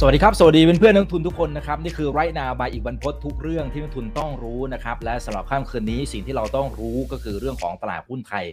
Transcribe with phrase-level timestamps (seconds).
[0.00, 8.44] สวัสดีครับ สวัสดีเพื่อนๆนักทุนทุกคนนะครับ นี่คือไรนาบายอีกบรรพททุกเรื่องที่นักทุนต้องรู้นะครับ และสำหรับค่ำคืนนี้สิ่งที่เราต้องรู้ก็คือเรื่องของตลาดหุ้นไทย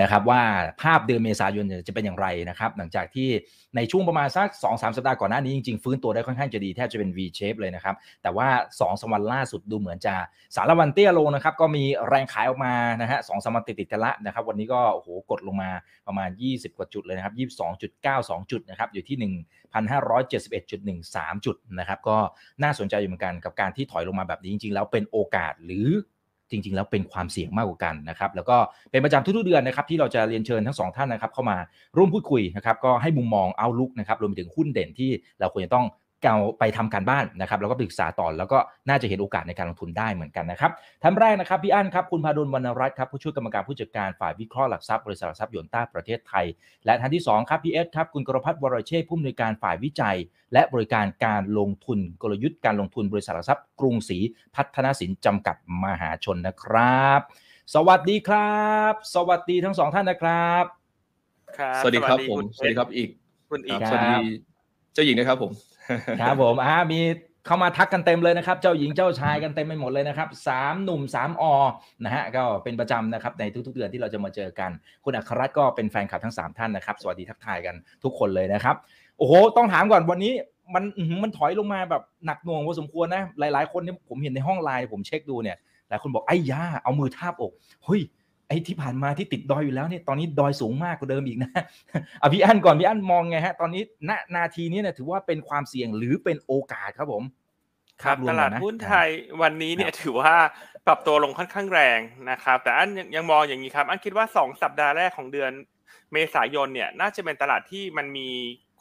[0.00, 0.42] นะครับว่า
[0.82, 3.28] ภาพเดือนเมษายนจะเป็นอย่างไรนะครับ หลังจากที่
[3.76, 10.14] ในช่วงประมาณสัก2อสสัปดาห์ก่อนหน้านี้จริงๆ ฟื้นตัวได้ค่อนข้างจะดีแทบจะเป็น V shape เลยนะครับ แต่ว่า2อสวันล่าสุดดูเหมือนจะ
[10.56, 15.70] สารวันเตี้ยลงนะครับก็มีแรงขายออกมานะฮะสองสามวันติดๆกันละนะครับวันนี้ก็โอ้โหกดลงมา
[16.06, 17.34] ประมาณ 20 กว่าจุดเลยนะครับ
[17.92, 19.16] 22.92 จุดนะครับอยู่ที่
[19.74, 22.16] 1,571.13 จุดนะครับก็
[22.62, 25.88] น่าสนใจอยู่เหมือนกันกับการที่ถอยลงมาแบบนี้จริงๆ แล้วเป็นโอกาสหรือ
[26.50, 28.56] จริง ๆ แล้วเป็นความเสี่ยงมากกว่ากันนะครับแล้วก็
[28.90, 31.56] เป็นประจำทุกๆเดือนนะครับที่เราจะเรียนเชิญทั้งสองท่านนะครับเข้ามา
[31.96, 35.86] ร่วมพูดคุยนะครับก็ให้มุมมองเอาลุกนะครับรวมไปถึงหุ้นเด่นที่เราควรจะต้อง
[36.22, 38.58] เก่าไปทำการบ้านนะครับแล้วก็ปรึกษาต่อแล้วก็
[38.88, 40.70] น่าจะเห็นโอกาสในการลงทุนได้เหมือนกันนะครับ
[41.02, 46.46] ท่านแรกนะครับพี่อั้นครับคุณพาดุลวรรณรัตน์ครับผู้ช่วยกรรมการผู้จัดการฝ่ายวิเคราะห์หลักทรัพย์บริษัทหลักทรัพย์ยนต้าประเทศไทย
[46.84, 50.16] และท่านที่2ครับพี่เอสครับคุณกรพัฒน์วรเชษฐ์ผู้อำนวยการฝ่ายวิจัย
[50.52, 54.18] และบริการการลงทุนกลยุทธ์การลงทุนบริษัทหลักทรัพย์กรุงศรี
[54.54, 57.20] พัฒนสินจำกัดมหาชนนะครับ
[57.74, 60.64] สวัสดีครับ สวัสดีทั้งสองท่านนะครับ
[61.58, 63.08] ครับ สวัสดีครับผมณสวัสดีครับอีก
[63.50, 64.30] คุณอีกครับสวัสดี
[64.92, 65.50] เจ้าหญิงนะครับผม
[66.20, 67.00] ครับผมอ่ามี
[67.46, 71.44] เข้ามาทักกันเต็มเลยนะครับ เจ้าหญิงเจ้าชายกันเต็มไปหมดเลยนะครับสามหนุ่มสามอ
[72.04, 74.70] นะฮะก็เป็นประจำนะครับในทุกๆเดือนที่เราจะมาเจอกัน
[75.04, 78.76] คุณอัครรัตน์ก็เป็นแฟนคลับทั้ง 3 ท่านนะครับ สวัสดีทักทายกันทุกคนเลยนะครับ
[79.18, 80.32] โอ้โห ต้องถามก่อนวันนี้
[80.74, 80.84] มัน
[81.22, 85.56] มันถอยลงมาแบบหนักหน่วงพอสมควรนะ หลายๆ คนเนี่ผมเห็นในห้องไลน์ผมเช็คดูเนี่ย
[85.88, 87.52] หลายคนบอกไอ้ยาเอามือทาบอก
[87.84, 88.00] เฮ้ย
[88.52, 91.50] อ้ที่ผ่านมาที่ติดดอยอยู่แล้วเนี่ยตอนนี้ดอยสูงมากกว่าเดิมอีกนะ
[92.20, 97.24] อะพี่อั้นก่อนพี่อั้นมองไงฮะตอนนี้ณนาทีนี้เนี่ยถือว่าเป็นความเสี่ยงหรือเป็นโอกาสครับผม
[98.02, 99.08] ครับภพวมตลาดก่อนะหุ้นไทย
[99.42, 100.34] วันนี้เนี่ยถือว่า
[100.86, 102.00] ปรับตัวลงค่อนข้างแรง
[102.30, 105.52] นะครับ แต่อันยังยังมองอย่างนี้ครับ อันคิดว่า 2 สัปดาห์แรกของเดือน
[106.12, 108.28] เมษายนเนี่ยน่าจะเป็นตลาดที่มันมี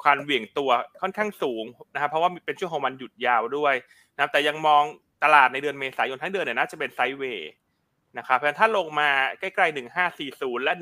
[0.04, 0.70] ความเหวี่ยงตัว
[1.02, 1.64] ค่อนข้างสูง
[1.94, 3.74] นะครับเพราะว่าเป็นช่วงของวันหยุดยาวด้วย
[4.16, 4.84] นะครับแต่ยังมอง
[5.24, 7.52] ตลาดในเดือนเมษายนทั้งเดือนเนี่ยน่าจะเป็นไซด์เวย์
[8.18, 9.76] นะครับเพราะฉะนั้นถ้าลงมาใกล้ๆ
[10.18, 10.74] 1540 และ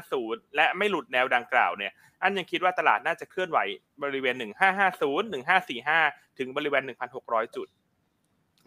[0.00, 3.58] 1550 และไม่หลุดแนวดังกล่าวเนี่ย อันยังคิดว่าตลาดน่าจะเคลื่อนไหว
[4.02, 4.34] บริเวณ
[4.96, 6.82] 1550 1545 ถึงบริเวณ
[7.18, 7.68] 1,600 จุด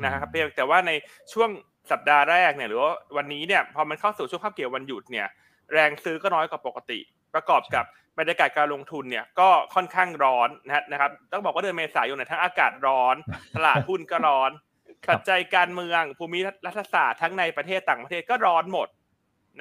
[0.04, 0.92] นะครับเพียงแต่ว่าใน
[1.34, 1.50] ช่วง
[1.92, 5.28] สัปดาห์แรกเนี่ยหรือว่าวันนี้เนี่ยพอมันเข้าสู่ช่วงข้าบเกี่ยววันหยุดเนี่ย
[5.74, 7.00] แรงซื้อก็น้อยกว่าปกติ
[7.34, 7.86] ประกอบกับ
[8.20, 13.16] บรรยากาศการลงทุนเนี่ยก็ค่อนข้างร้อนนะนะครับ ต้องบอกว่าเดือนเมษายนเนี่ยทั้งอากาศร้อน
[13.56, 14.67] ตลาดหุ้นก็ร้อนครับ
[15.10, 18.88] ปัจจัยการเมืองภูมิรัฐศาสตร์ทั้งในประเทศต่างประเทศก็ร้อนหมด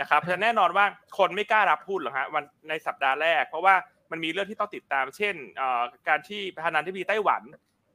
[0.00, 0.86] นะครับเพราะฉะนั้นแน่นอนว่า
[1.18, 3.74] คนไม่กล้ารับหุ้นหรอกฮะวันในสัปดาห์แรก เพราะว่า
[4.10, 7.42] มันมีเรื่องที่ต้องติดตาม เช่นเอ่อการที่ประธานาธิบดีไต้หวัน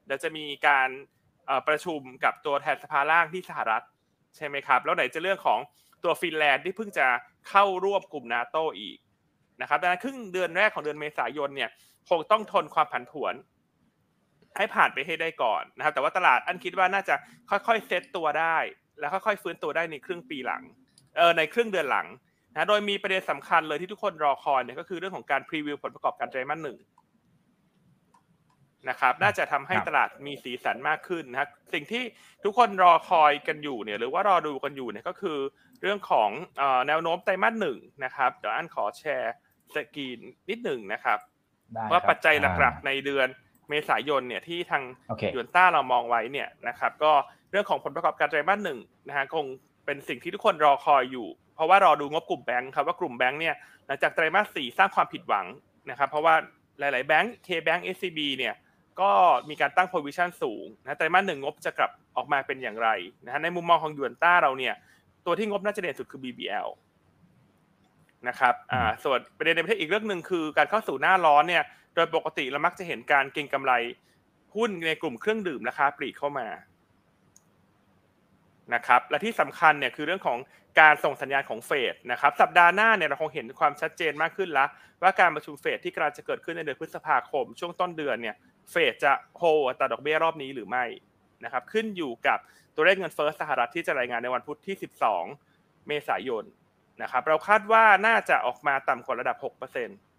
[0.06, 0.90] เดี๋ยวจะมีการ
[1.46, 3.84] เอ่อประชุมกับตัวแทนสภาล่างที่สหรัฐ
[4.36, 5.60] ใช่ไหมครับ แล้วไหนจะเรื่องของ
[6.04, 7.08] ตัวฟินแลนด์ที่เพิ่งจะ
[7.50, 8.98] เข้าร่วมกลุ่มนาโตอีก
[9.62, 11.70] นะครับดังนั้นครึ่งเดือนแรกของเดือนเมษายนเนี่ย
[12.10, 13.34] คงต้องทนความผันผวน
[14.58, 17.16] ให้ผ่านไปให้ได้ก่อนนะครับ แต่ว่าตลาดอันคิดว่าน่าจะ
[17.50, 18.58] ค่อยๆเซตตัวได้
[19.00, 20.64] แล้วค่อยๆฟื้นตัวได้ในครึ่งปีหลัง
[21.18, 22.08] เออในครึ่งเดือนหลัง
[22.54, 26.78] นะโดยมีประเด็นสำคัญเลยที่ทุกคนรอคอยเนี่ยก็คือเรื่องของการพรีวิวผลประกอบการไตรมาสหนึ่ง
[28.90, 32.04] นะครับน่าจะทำให้ครับตลาดมีสีสันมากขึ้นนะครับสิ่งที่
[32.44, 35.38] ทุกคนรอคอยกันอยู่เนี่ยหรือว่ารอดูกันอยู่เนี่ยก็คือ
[35.82, 39.34] เรื่องของเอ่อแนวโน้มไตรมาสหนึ่งนะครับเดี๋ยวอันขอแชร์
[39.74, 40.20] สกรีน
[40.50, 41.20] นิดหนึ่งนะครับ
[41.74, 43.28] ได้ว่าครับปัจจัยหลักอ่าๆในเดือน
[43.72, 47.12] เมษายนเนี่ยที่ทางโอเคยวนต้าเรามองไว้เนี่ยนะครับก็
[47.52, 49.46] เรื่องของผลประกอบการไตรมาสหนึ่งนะฮะคง
[49.86, 53.56] เป็นสิ่งที่ทุกคนรอคอยอยู่ เพราะว่ารอดูงบกลุ่มแบงค์ครับว่ากลุ่มแบงค์เนี่ย
[53.88, 55.46] หลังจากไตรมาสสี่สร้างความผิดหวัง
[55.90, 56.36] นะครับเพราะว่า
[56.80, 58.54] หลาย ๆ แบงค์ K-Bank SCB เนี่ย
[59.02, 59.12] ก็
[59.50, 62.90] มีการตั้ง provision สูงนะไตรมาสหนึ่งงบจะกลับออกมาเป็นอย่างไร
[63.26, 64.74] นะฮะในมุมมองของยวนต้าเราเนี่ย
[65.26, 66.68] ตัวที่งบน่าจะเด่นสุดคือ BBL
[68.28, 71.64] นะครับอ่าส่วนประเด็นในประเทศอีกเรื่องหนึ่งคือการเข้าสู่หน้าร้อนเนี่ย
[71.96, 73.74] โดยปกติเรามักจะเห็นการเก็งกำไร
[74.56, 76.48] หุ้นในกลุ่มเครื่องดื่มราคาปลีกเข้ามา
[78.74, 80.40] นะครับและที่สำคัญเนี่ยคือเรื่องของ
[80.80, 84.70] การส่งสัญญาณของเฟดนะครับสัปดาห์หน้าเนี่ยเราคงเห็นความชัดเจนมากขึ้นแล้ว
[85.02, 88.36] ว่าการประชุมเฟดที่กำลังจะเกิดขึ้นในเดือนพฤษภาคม ช่วงต้นเดือนเนี่ย
[88.72, 90.86] เฟดจะโฮอัตราดอกเบี้ยรอบนี้หรือไม่
[91.44, 92.40] นะครับขึ้นอยู่กับ
[92.76, 94.76] ตัวเลขเงินเฟ้อสหรัฐที่จะรายงานในวันพุธที่
[95.32, 96.44] 12 เมษายน
[97.02, 100.11] นะครับเราคาดว่าน่าจะออกมาต่ำกว่าระดับ 6%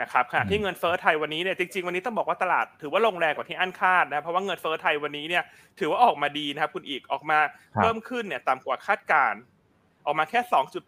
[0.00, 5.44] นะครับขณะที่เงินเฟ้อไทยวันนี้เนี่ยจริงๆวันนี้ต้องบอกว่าตลาดถือว่าลงแรงกว่าที่อันคาดนะเพราะว่าเงินเฟ้อไทยวันนี้เนี่ย
[5.78, 7.38] ถือว่าออกมาดีนะครับคุณอีกออกมา
[7.74, 9.40] ครับเพิ่มขึ้นเนี่ยต่ำกว่าคาดการณ์
[10.06, 10.40] ออกมาแค่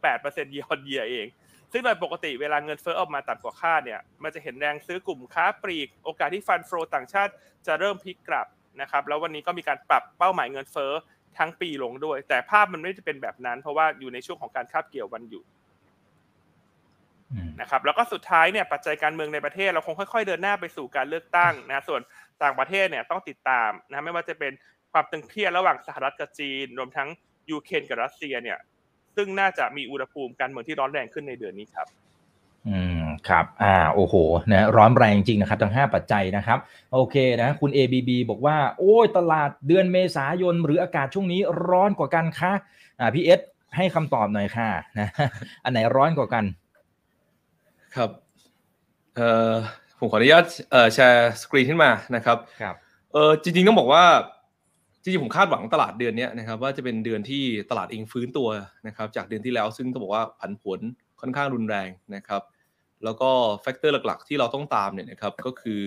[0.02, 1.26] 2.8%เยียร์เยียเอง
[1.72, 7.32] ซึ่งโดยปกติเวลาเงินเฟ้อออกมาต่ำกว่าคาดเนี่ยมันจะเห็นแรงซื้อกลุ่มค้าปลีก โอกาสที่ฟันโฟต่างชาติ
[7.66, 8.46] จะเริ่มพลิกกลับ
[8.80, 10.92] นะครับแล้ววันนี้ก็มีการปรับเป้าหมายเงินเฟ้อ
[11.38, 15.63] ทั้งปีลงด้วย แต่ภาพมันไม่ได้เป็นแบบนั้น เพราะว่าอยู่ในช่วงของการคาบเกี่ยววันหยุดอืม
[17.60, 22.00] นะครับแล้วก็สุดท้ายเนี่ยปัจจัยการเมืองในประเทศเราคงค่อยๆ เดินหน้าไปสู่การเลือกตั้งนะส่วน
[22.42, 24.52] ต่างประเทศเนี่ยต้องติดตามนะไม่ว่าจะเป็น
[24.92, 27.08] ความตึงเครียดระหว่างสหรัฐกับจีน รวมทั้ง
[27.50, 28.58] ยูเครนกับรัสเซียเนี่ย
[29.16, 31.86] ซึ่งน่าจะมีอุณหภูมิการเมืองที่ร้อนแรงขึ้นในเดือนนี้ครับ
[32.68, 34.14] อืมครับ อ่าโอ้โห
[34.52, 36.58] นะร้อนแรงจริงนะครับทั้ง 5 ปัจจัยนะครับ
[36.92, 42.52] โอเคนะคุณ ABB บอกว่า โอ้ยตลาดเดือนเมษายนหรืออากาศช่วงนี้ร้อนกว่ากันคะ
[43.00, 43.40] อ่าพี่เอส
[43.76, 44.68] ให้คำตอบหน่อยค่ะ
[44.98, 45.08] นะ
[45.64, 46.44] อันไหนร้อนกว่ากัน
[47.96, 48.10] ครับ
[49.16, 49.54] เอ่อ
[49.98, 52.74] ผมขออนุญาตเอ่อแชร์สกรีนขึ้นมานะครับครับ
[53.12, 54.04] เออจริงๆต้องบอกว่า
[55.02, 58.48] จริงๆผมคาดหวังตลาดเดือนเนี้ยนะครับว่าจะเป็นเดือนที่ตลาดเองฟื้นตัว
[58.86, 60.80] นะครับจากเดือนที่แล้วซึ่งต้องบอกว่าผันผวน
[61.20, 62.42] ค่อนข้างรุนแรงนะครับ
[63.04, 63.30] แล้วก็
[63.62, 65.80] factor หลักๆ ที่เราต้องตามเนี่ยนะครับก็คือ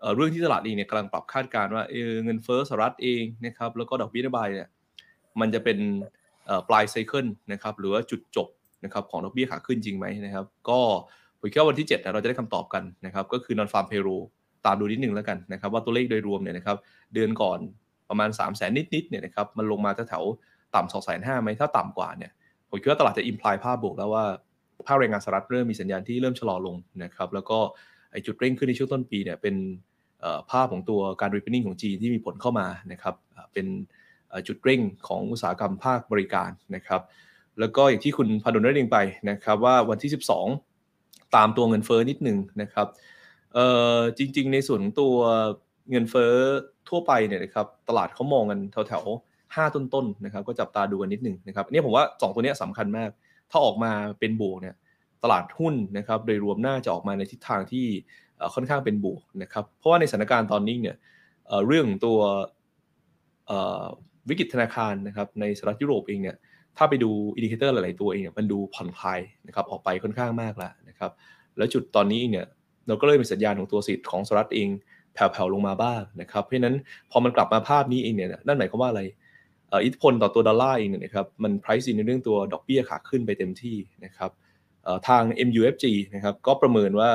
[0.00, 4.68] เอ่อเรื่องที่ตลาดเองเนี่ยกำลังปรับคาดการณ์ว่าเออเงินเฟ้อสหรัฐเองนะครับแล้วก็ดอกเบี้ยนโยบายเนี่ย
[5.40, 5.78] มันจะเป็น
[6.46, 8.48] เอ่อปลาย cycle นะครับหรือว่าจุดจบ
[8.84, 10.80] นะครับของดอกเบี้ยขาขึ้นจริงไหมนะครับ ก็
[11.40, 14.08] ผมคิดว่าวันที่7เนี่ยเราจะได้คำตอบกันนะครับ ก็คือ non-farm payroll
[14.66, 16.76] ตามดูนิดนึงแล้วกันนะครับ ว่าตัวเลขโดยรวมเนี่ยนะครับ
[17.14, 17.58] เดือนก่อน
[18.08, 20.24] ประมาณ 3 0 0แสนนิดๆเนี่ยนะครับมันลงมาแถว
[20.74, 22.30] ต่ำสองแสนห้าไหมถ้าต่ำกว่าเนี่ย
[22.70, 24.24] ผมคิดว่าตลาดจะอิมพลายภาพบวกแล้วว่า
[24.86, 27.58] ภาคแรงงานสหรัฐเริ่มมีสัญญาณที่เริ่มชะลอลงนะครับ แล้วก็
[28.12, 29.54] ไอจุดเร่งขึ้นในช่วงต้นปีเนี่ยเป็น
[30.50, 33.14] ภาพของตัวการรีเพนนิ่งของจีนที่มีผลเข้ามานะครับ
[33.52, 33.66] เป็น
[34.48, 37.00] จุดเร่งของอุตสาหกรรมภาคบริการนะครับ
[37.60, 38.98] แล้วก็อย่างที่คุณพาดลได้เรียงไป
[39.30, 40.67] นะครับว่าวันที่ 12
[41.36, 42.86] ตามตัวเงินเฟ้อนิดหนึ่งนะครับ
[43.54, 43.66] เอ่
[43.96, 45.14] อจริง ๆ ในส่วนของตัว
[45.90, 46.32] เงินเฟ้อ
[46.88, 48.58] ทั่วไปเนี่ยนะครับตลาดเขามองกัน
[48.88, 53.10] แถวๆ5ต้นๆนะครับก็จับตาดูกันนิดหนึ่งนะครับอันนี้ผมว่า 2 ตัวนี้ยสำคัญมาก
[53.50, 54.74] ถ้าออกมาเป็นบวกเนี่ย
[55.24, 57.86] ตลาดหุ้นนะครับโดยรวมน่าจะออกมาในทิศทางที่
[58.54, 60.96] ค่อนข้างเป็นบวกนะครับเพราะว่าในสถานการณ์ตอนนี้เนี่ย
[61.66, 62.18] เรื่องตัว
[64.28, 66.36] วิกฤตธนาคารนะครับในสหรัฐยุโรปเองเนี่ย
[66.76, 71.10] ถ้าไปดู indicator หลาย ๆ ตัวเองเนี่ยมันดูผ่อนคลายนะครับออกไปค่อนข้างมากแล้วนะครับ
[71.56, 72.44] แล้วจุดตอนนี้เนี่ย
[72.86, 74.68] เราก็เริ่มมีสัญญาณของตัวเศรษฐกิจของสหรัฐเอง
[75.14, 76.76] แผ่วๆลงมาบ้างนะครับเพราะนั้น
[77.10, 79.02] พอมันกลับมาภาพนี้เองเนี่ยนั่นหมายความว่าอะไร
[79.84, 84.30] อิทธิพลต่อตัวดอลลาร์เองเนี่ยนะครับมัน price in ในเรื่องตัวดอกเบี้ยขาขึ้นไปเต็มที่นะครับ
[85.08, 87.10] ทาง MUFG นะครับก็ประเมินว่า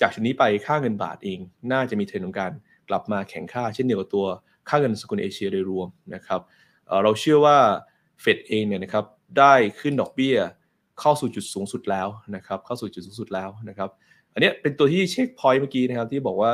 [0.00, 1.38] จากจุดนี้ไปค่าเงินบาทเอง
[1.72, 2.52] น่าจะมีเทรนด์ของการ
[2.88, 4.26] กลับมาแข็งค่า เช่นเดียวกับตัว
[4.68, 6.40] ค่าเงินสกุลเอเชียโดยรวมนะครับ
[7.02, 7.58] เราเชื่อว่า
[8.22, 9.04] เฟดเองเนี่ยนะครับ
[9.38, 10.36] ได้ขึ้นดอกเบี้ย
[11.00, 13.90] เข้าสู่จุดสูงสุดแล้วนะครับเข้าสู่จุดสูงสุดแล้วนะครับ
[14.32, 16.52] อันนี้เป็นตัวที่ checkpoint เมื่อกี้นะครับที่บอกว่า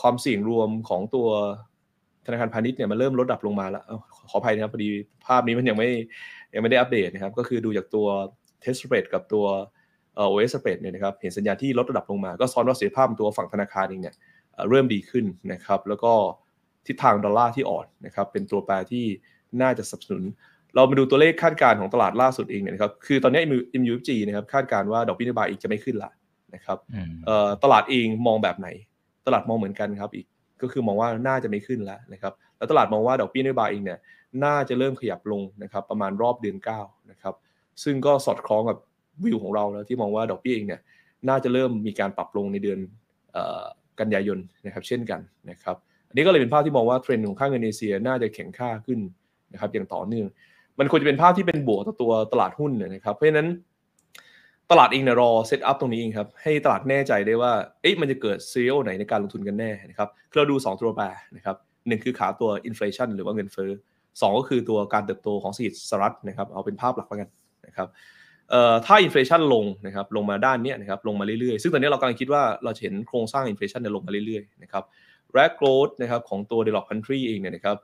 [0.00, 1.28] ความเสี่ยงรวมของตัว
[2.26, 3.84] ธนาคารพาณิชย์เนี่ยมันเริ่มลดระดับลงมาแล้ว
[4.30, 4.88] ขออภัยนะครับพอดี
[5.26, 5.88] ภาพนี้มันยังไม่
[6.54, 8.06] ยังไม่ได้อัปเดตนะครับก็คือดูจากตัว
[8.62, 9.44] TED spread กับตัว
[10.14, 14.14] เอ่อ OIS spread เนี่ยนะครับเห็นสัญญาณที่ลดระดับลงมา ก็สะท้อนว่าเสถียรภาพตัวฝั่งธนาคารเองเนี่ย
[14.52, 16.12] เอ่อเริ่มดีขึ้นนะครับแล้วก็
[16.86, 19.04] ทิศทางดอลลาร์ที่อ่อนนะครับเป็นตัวแปรที่
[19.60, 20.24] น่าจะสนับสนุน
[20.74, 23.40] เรามาดูตัวเลขคาดการณ์ของตลาดล่าสุดเองเนี่ยนะครับคือตอนนี้
[23.80, 26.10] MUFG นะครับคาดการณ์ว่าดอกเบี้ยนโยบายอีกจะไม่ขึ้นละ
[26.54, 28.68] นะครับอืมเอ่อตลาดเองมองแบบไหน
[29.26, 30.26] ตลาดมองเหมือนกันครับอีก
[30.62, 33.98] ก็คือมองว่าน่าจะไม่ขึ้นแล้วนะครับแล้วตลาดมองว่าดอกเบี้ยนโยบายเองเนี่ย
[34.44, 37.34] น่าจะเริ่มขยับลงนะครับประมาณรอบเดือน9นะครับ
[37.84, 38.78] ซึ่งก็สอดคล้องกับ
[39.24, 40.80] วิวของเราแล้วที่มองว่าดอกเบี้ยเองเนี่ย
[41.28, 42.78] น่าจะเริ่มมีการปรับลงในเดือน
[43.32, 43.62] เอ่อ
[44.00, 45.20] กันยายนนะครับเช่นกัน
[45.50, 45.76] นะครับ
[46.08, 49.00] อันนี้ก็เลยเป็นภาพที่มองว่าเทรนด์ของค่าเงินเอเชียน่าจะแข็งค่าขึ้น
[49.52, 50.26] นะครับอย่างต่อเนื่อง
[50.80, 53.48] มันควรจะเป็นภาพที่เป็นบวกต่อตัวตลาดหุ้นเนี่ยนะครับ เพราะฉะนั้น
[54.70, 57.52] ตลาดเองเนี่ยรอ setup ตรงนี้เองครับ ให้ตลาดแน่ใจได้ว่า
[57.82, 61.04] เอ๊ะมันจะเกิด scenario ไหนในการลงทุนกันแน่นะครับคือเราดู 2 ตัวแปร
[61.36, 61.56] นะครับ
[61.88, 63.70] หนึ่งคือขาตัว inflation หรือว่าเงินเฟ้อ
[64.20, 67.28] สองก็คือตัวการเติบโตของเศรษฐกิจสหรัฐนะครับเอาเป็นภาพหลักแล้วกัน
[67.66, 67.88] นะครับ
[68.50, 74.84] เอ่อถ้า inflation ลงนะครับลงมาด้านนี้นะครับลงมาเรื่อยๆ ซึ่งตอนนี้เรากำลังคิดว่าเราจะเห็นโครงสร้าง inflation เนี่ยลงมาเรื่อยๆนะครับ
[75.34, 77.76] และ growth นะครับของตัว developed country เองเนี่ยนะครับ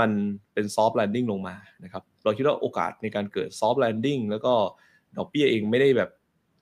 [0.00, 0.10] มัน
[0.52, 4.52] เป็น soft landing ลงมานะครับ เราคิดว่าโอกาสในการเกิด soft landing แล้วก็
[5.18, 6.10] ดอกเบี้ยเองไม่ได้แบบ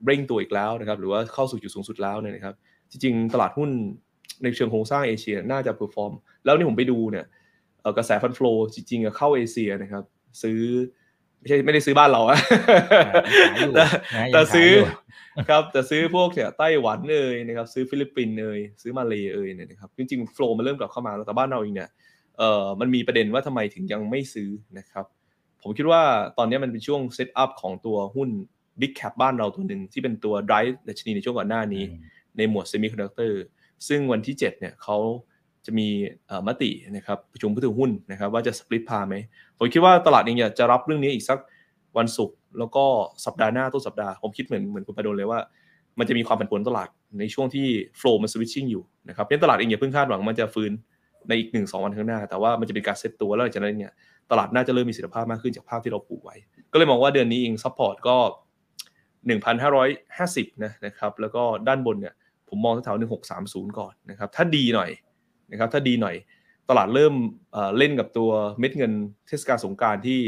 [0.06, 2.54] เร่งตัวอีกแล้วนะครับ หรือว่าเข้าสู่จุดสูงสุดแล้วเนี่ยนะครับ
[2.90, 3.70] จริงๆ ตลาดหุ้น
[4.42, 6.12] ในเชิงโครงสร้างเอเชียน่าจะ perform
[6.44, 7.26] แล้วนี่ผมไปดูเนี่ย
[7.80, 10.04] เอ่อกระแส fund flow จริงๆอะเข้าเอเชียนะครับ
[10.42, 10.60] ซื้อ
[11.38, 12.38] ไม่ใช่ไม่ได้ซื้อบ้านเราอะ
[13.06, 14.94] ขายอยู่แต่นะยังแต่ซื้อขาย
[15.34, 21.90] อยู่ครับแต่ซื้อพวกเนี่ยไต้หวันเอ่ยนะครับ ซื้อฟิลิปปินส์เอ่ยซื้อมาเลเอ่ยเนี่ยนะครับ จริงๆ flow มันเริ่มกลับเข้ามาแล้วแต่บ้านเราเองเนี่ย
[22.38, 25.06] เอ่อมันมีประเด็นว่าทำไมถึงยังไม่ซื้อนะครับ
[25.62, 26.02] ผมคิดว่า
[26.38, 28.30] ตอนนี้มันเป็นช่วง setup ของตัวหุ้น
[28.80, 31.84] Big Cap บ้านเราตัวหนึ่งที่เป็นตัว drive ดัชนีในช่วงก่อนหน้านี้
[32.36, 33.32] ในหมวด Semiconductor
[33.88, 34.98] ซึ่งวันที่ 7 เนี่ยเขา
[35.66, 35.88] จะมี
[36.26, 39.14] เอ่อมตินะครับประชุมผู้ถือหุ้นนะครับ ว่าจะ split par ไหม
[39.58, 41.38] ผมคิดว่าตลาดเองเนี่ยจะรับเรื่องนี้อีกสัก
[41.98, 42.84] วันศุกร์แล้วก็
[43.24, 45.40] สัปดาห์หน้าต้นสัปดาห์ ผมคิดเหมือนเหมือนคุณประดลเลยว่า
[45.98, 46.88] มันจะมีความผันผวนตลาด
[47.18, 47.66] ในช่วงที่
[47.98, 50.72] flow มัน switching อยู่นะครับเพราะฉะนั้นตลาดเองอย่าเพิ่งคาดหวังมันจะฟื้น
[51.28, 53.92] ในอีกหนึ่งสองวันข้างหน้า แต่ว่ามันจะเป็นการเซตตัวแล้วหลังจากนั้นเนี่ย
[54.30, 56.36] ตลาดน่าจะเริ่มมีเสถียรภาพมากขึ้นจากภาพที่เราปลูกไว้
[56.72, 58.16] ก็เลยมองว่าเดือนนี้เอง support ก็
[59.20, 62.14] 1,550นะนะครับแล้วก็ด้านบนเนี่ย
[62.48, 62.96] ผมมองแถว
[63.36, 64.90] 1630 ก่อนนะครับถ้าดีหน่อย
[65.52, 66.16] นะครับถ้าดีหน่อย
[66.68, 67.14] ตลาดเริ่ม
[67.78, 68.92] เล่นกับตัวเม็ดเงิน
[69.28, 70.20] เทศกาลสงการที่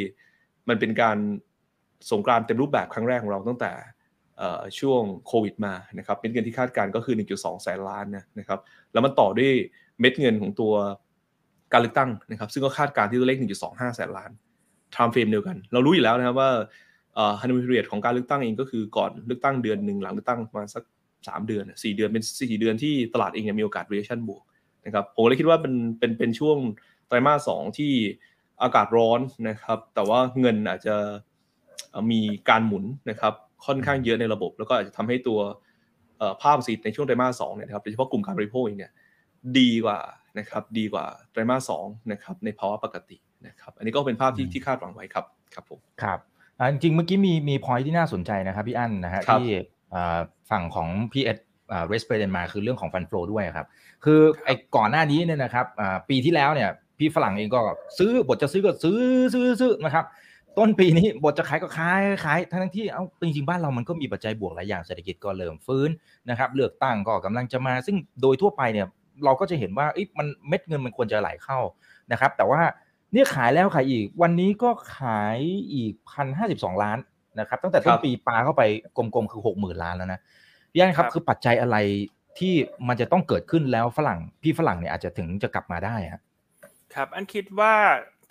[0.68, 1.18] มันเป็นการ
[2.10, 3.72] สงกานเต็มรูปแบบครั้งแรกของเราตั้งแต่
[4.78, 8.06] ช่วงโควิดมานะครับเม็ดเงินที่คาดการก็คือ 1.2 แสนล้าน
[8.38, 8.60] นะครับ
[8.92, 9.52] แล้วมันต่อด้วย
[10.00, 10.72] เม็ดเงินของตัว
[11.72, 14.30] การเลือกตั้งนะครับ ซึ่งก็คาดการณ์ที่ตัวเลข 1.25 แสนล้าน
[14.92, 16.50] time frame เดียวกัน เรารู้อยู่แล้วนะครับว่า
[17.40, 20.82] honeymoon period ของการเลือกตั้งเองก็คือก่อนเลือกตั้งเดือนหนึ่งหลังเลือกตั้งประมาณสัก
[21.16, 24.42] 3 เดือน 4 เดือนเป็น4เดือนที่ตลาดเองมีโอกาส reaction บวก
[24.86, 26.56] นะครับผมเลยคิดว่าเป็นเป็นเป็นช่วง
[27.06, 27.92] ไตรมาสสองที่
[28.62, 30.96] อากาศร้อนนะครับ แต่ว่าเงินอาจจะ
[32.10, 33.34] มีการหมุนนะครับ
[33.66, 35.38] ค่อนข้างเยอะในระบบ แล้วก็อาจจะทำให้ตัว
[36.42, 38.92] ภาพเศรษฐกิจในช่วงไตรมาสสองเนี่ยนะครับโดยเฉพาะกลุ่มการบริโภคเองเนี่ย
[39.58, 39.98] ดีกว่า
[40.38, 45.24] นะครับดีกว่าไตรมาสสองนะครับในภาวะปกตินะครับอันนี้ก็เป็นภาพที่ที่คาดหวังไว้ครับ
[45.54, 46.18] ครับผมครับ
[46.70, 49.46] จริงเมื่อกี้มีมีพอยที่น่าสนใจนะครับพี่อั้นนะฮะที่
[50.50, 51.38] ฝั่งของพี่เอ็ด
[51.88, 53.66] เรสเปรดมาคือเรื่องของฟันโฟด้วยครับ
[54.04, 55.66] คือไอ้ก่อนหน้านี้เนี่ยนะครับ
[56.08, 57.60] ปีที่แล้วเนี่ยพี่ฝรั่งเองก็
[57.98, 59.00] ซื้อบทจะซื้อก็ซื้อ
[59.34, 60.04] ซื้อซื้อนะครับ
[60.58, 65.90] ต้นปีนี้บทจะขายก็ขายขายทั้งที่เอาจริงๆบ้านเรามันก็มีปัจจัยบวกหลายอย่างเศรษฐกิจก็เริ่มฟื้น
[66.30, 68.86] นะครับเลือกตั้งก็กำลังจะมาซึ่งโดยทั่วไปเนี่ย
[69.24, 69.86] เราก็จะเห็นว่า
[70.18, 71.58] มันเม็ดเงินมันควรจะไหลเข้า
[72.12, 72.60] นะครับ แต่ว่า
[73.12, 75.38] เนี่ยขายแล้วขายอีก วันนี้ก็ขาย
[75.74, 76.98] อีกพันห้าสิบสองล้าน
[77.40, 78.62] นะครับ ตั้งแต่ต้นปีปลาเข้าไป
[78.96, 80.20] กลมๆคือหกหมื่นล้านแล้วนะ
[80.72, 81.76] พี่อันครับคือปัจจัยอะไร
[82.38, 82.54] ที่
[82.88, 86.22] มันจะต้องเกิดขึ้นแล้วฝรั่งพี่ฝรั่งเนี่ยอาจจะถึงจะกลับมาได้ครับ
[86.94, 87.74] ครับ อันคิดว่า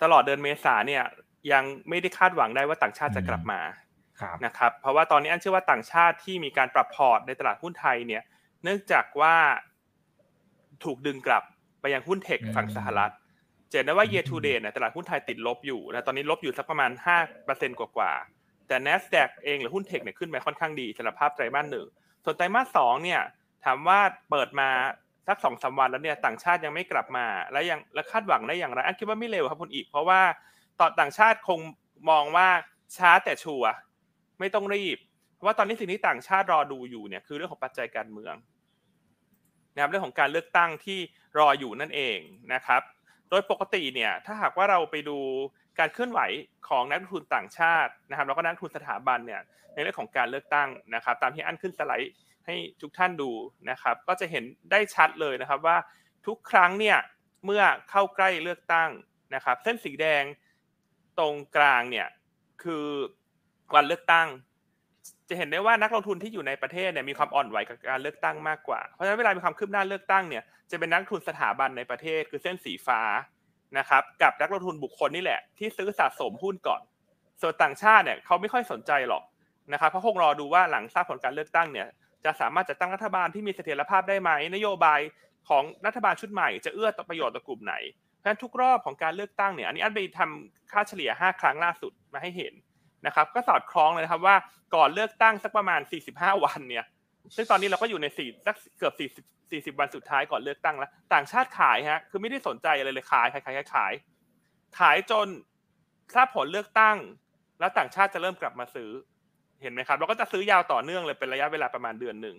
[0.02, 1.04] ตลอดเดือนเมษาเนี่ย
[1.52, 3.60] ยังไม่ได้คาดหวังได้ว่าต่างชาติจะกลับมา
[4.44, 8.22] นะครับ เพราะว่าตอนนี้อันเชื่อว่าต่างชาติที่มีการปรับพอร์ตในตลาดหุ้นไทยเนี่ย
[8.62, 9.34] เนื่องจากว่า
[10.84, 11.42] ถูกดึงกลับ
[11.80, 13.12] ไปยังหุ้นเทคฝั่งสหรัฐ
[13.70, 16.90] เจนได้ว่า year to date เนี่ยตลาดหุ้นไทยติดลบอยู่นะตอนนี้ลบอยู่สักประมาณ
[17.36, 21.86] 5%กว่าๆแต่ NASDAQ เองหรือหุ้นเทคเนี่ยขึ้นไปค่อนข้างดีสำหรับภาพไตรมาสหนึ่ง
[22.24, 23.20] ส่วนไตรมาสสองเนี่ย
[23.64, 24.68] ถามว่าเปิดมา
[25.28, 30.20] สักสองสาวันแล้วเนี่ยต่างชาติยังไม่กลับมา และยังและคาดหวังได้อย่างไรอันคิดว่าไม่เร็วครับคุณอีก เพราะว่า
[30.80, 31.60] ต่อต่างชาติคง
[32.10, 32.48] มองว่า
[32.96, 33.72] ช้าแต่ชัวร์
[34.38, 34.98] ไม่ต้องรีบ
[35.34, 38.34] เพราะว่าตอนนี้สิ่งที่ต่างชาติรอดูอยู่เนี่ยคือเรื่องของปัจจัยการเมือง
[39.74, 40.98] นะครับเรื่องของการเลือกตั้งที่
[41.38, 42.18] รออยู่นั่นเอง
[42.54, 42.82] นะครับ
[43.30, 45.18] โดยปกติเนี่ยถ้าหากว่าเราไปดู
[45.78, 46.20] การเคลื่อนไหว
[46.68, 49.40] ของนักลงทุนต่างชาตินะครับแล้วก็นักลงทุนสถาบันเนี่ย
[49.74, 52.12] ในเรื่องของการเลือกตั้งนะครับ ตามที่อันขึ้นสไลด์
[52.46, 53.30] ให้ทุกท่านดู
[53.70, 55.76] นะครับ ก็จะเห็นได้ชัดเลยนะครับว่า
[56.26, 56.98] ทุกครั้งเนี่ย
[57.44, 58.90] เมื่อเข้าใกล้เลือกตั้ง
[59.34, 60.24] นะครับ เส้นสีแดง
[61.18, 62.08] ตรงกลางเนี่ย
[62.62, 62.86] คือ
[63.74, 64.28] วันเลือกตั้ง
[65.28, 73.00] จะเห็นได้ว่านักลงทุนที่อยู่ในประเทศเนี่ยมีความอ่อนไหวกับการเลือกตั้งมากกว่า เพราะฉะนั้นเวลามีความคืบหน้าเลือกตั้งเนี่ยจะเป็นนักลงทุนสถาบันในประเทศคือเส้นสีฟ้า
[73.78, 76.80] นะครับกับนักลงทุนบุคคลนี่แหละ ที่ซื้อสะสมหุ้นก่อน
[77.40, 79.24] ส่วนต่างชาติเนี่ยเขาไม่ค่อยสนใจหรอก
[79.72, 81.88] นะครับเพราะคงรอดูว่าหลังทราบผลการเลือกตั้งเนี่ย
[82.24, 85.00] จะสามารถจัดตั้งรัฐบาลที่มีเสถียรภาพได้ไหมนโยบาย
[85.48, 87.74] ของรัฐบาลชุดใหม่จะเอื้อต่อประโยชน์ต่อกลุ่มไหน
[88.18, 92.52] เพราะฉะนั้นทุกรอบของการเลือกตั้งเนี่ยอันนี้อันไปทำค่าเฉลี่ย 5 ครั้งล่าสุดมาให้เห็น
[93.06, 94.36] นะครับก็สอดคล้องเลยนะครับว่า
[94.74, 95.80] ก่อนเลือกตั้งสักประมาณ
[96.12, 96.84] 45 วันเนี่ย
[97.36, 98.94] ซึ่งตอนนี้เราก็อยู่ในสี่สักเกือบ
[99.26, 103.92] 40 40 วันสุดท้ายก่อนเลือกตั้งแล้ว ต่างชาติขายฮะคือไม่ได้สนใจอะไรเลยขายขายขายขาย
[104.78, 105.28] ขายจน
[106.14, 106.96] ทราบผลเลือกตั้ง
[107.60, 108.90] แล้วต่างชาติจะเริ่มกลับมาซื้อ
[109.62, 112.36] เห็นไหมครับเราก็จะซื้อยาวต่อเนื่องเลยเป็นระยะเวลาประมาณเดือนหนึ่ง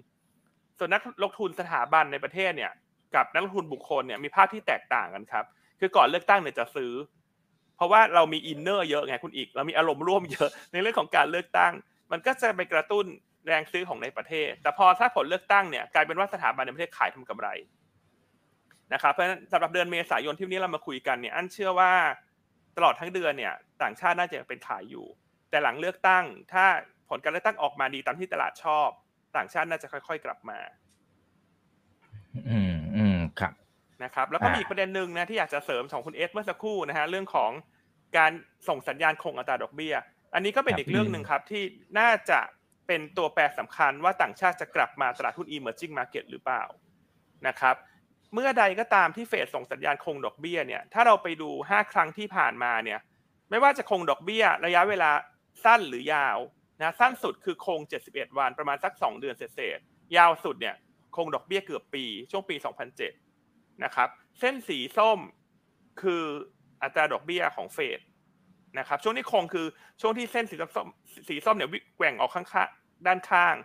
[0.77, 2.71] ส่วนนักลงทุนสถาบันในประเทศเนี่ย
[3.15, 5.45] กับนักลงทุนบุคคลเนี่ยมีภาพที่แตกต่างกันครับ
[5.79, 6.91] คือก่อนเลือกตั้งเนี่ยจะซื้อ
[7.75, 11.73] เพราะว่าเรามีอินเนอร์เยอะไงคุณอีก เรามีอารมณ์ร่วมเยอะในเรื่องของการเลือกตั้ง
[12.11, 13.05] มันก็จะไปกระตุ้น
[13.47, 17.47] แรงซื้อของในประเทศ แต่พอถ้าผลเลือกตั้งเนี่ยกลายเป็นว่าสถาบันในประเทศขายทำกำไร
[18.93, 21.91] นะครับเพราะฉะนั้นสำหรับเดือนเมษายนที่นี้เรามาคุยกันเนี่ยอันเชื่อว่า
[22.77, 25.05] ตลอดทั้งเดือนเนี่ยต่างชาติน่าจะเป็นขายอยู่
[25.49, 26.65] แต่หลังเลือกตั้ง ถ้า
[27.09, 28.89] ผลการเลือกตั้งออกมาดีตามที่ตลาดชอบ
[29.35, 30.59] ต่างชาติน่าจะค่อย ๆ กลับมา
[32.49, 33.53] อืมอืมครับ
[34.03, 37.51] นะครับแล้วก็มีอีกประเด็นหนึ่งนะที่อยากจะเสริมของคุณเอสเมื่อสักครู่นะฮะเรื่องของ
[38.17, 38.31] การ
[38.67, 39.95] ส่งสัญญาณคงอัตราดอกเบี้ย
[40.33, 41.63] อันนี้ก็เป็นอีกเรื่องหนึ่งครับที่
[41.99, 42.39] น่าจะ
[42.87, 46.63] เป็นตัวแปรสำคัญว่าต่างชาติจะกลับมาตลาดหุ้น emerging market หรือเปล่า
[47.47, 47.75] นะครับ
[48.33, 52.99] เมื่อใดก็ตามที่เฟดส่งสัญญาณคงดอกเบี้ยเนี่ยถ้าเราไปดู 5 ครั้งที่ผ่านมาเนี่ย
[53.49, 55.11] ไม่ว่าจะคงดอกเบี้ย ระยะเวลา
[55.63, 56.37] สั้นหรือยาว
[56.79, 57.79] นะสั้นสุดคือคง
[58.09, 59.79] 71 วันประมาณสัก 2 เดือนเศษ
[60.17, 60.75] ยาวสุดเนี่ย
[61.17, 62.55] คงดอกเบี้ยเกือบปี ช่วงปี
[62.91, 63.22] 2007
[63.83, 65.19] นะครับ เส้นสีส้ม
[66.01, 66.23] คือ
[66.81, 67.99] อัตราดอกเบี้ยของเฟด
[68.79, 69.65] นะครับ ช่วงนี้คงคือ
[70.01, 70.87] ช่วงที่เส้นสีส้ม
[71.27, 73.55] สีส้มเนี่ยแกว่งออกข้างๆด้านข้าง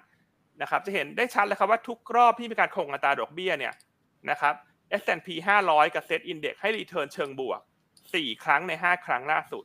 [0.63, 3.75] นะครับ จะเห็นได้ชัดเลยครับว่าทุกรอบที่มีการคงอัตราดอกเบี้ยเนี่ย
[4.31, 4.55] นะครับ
[5.01, 5.29] S&P
[5.65, 7.61] 500 กับ SET Index ให้ return เชิงบวก
[8.15, 9.65] สี่ครั้งในห้าครั้งล่าสุด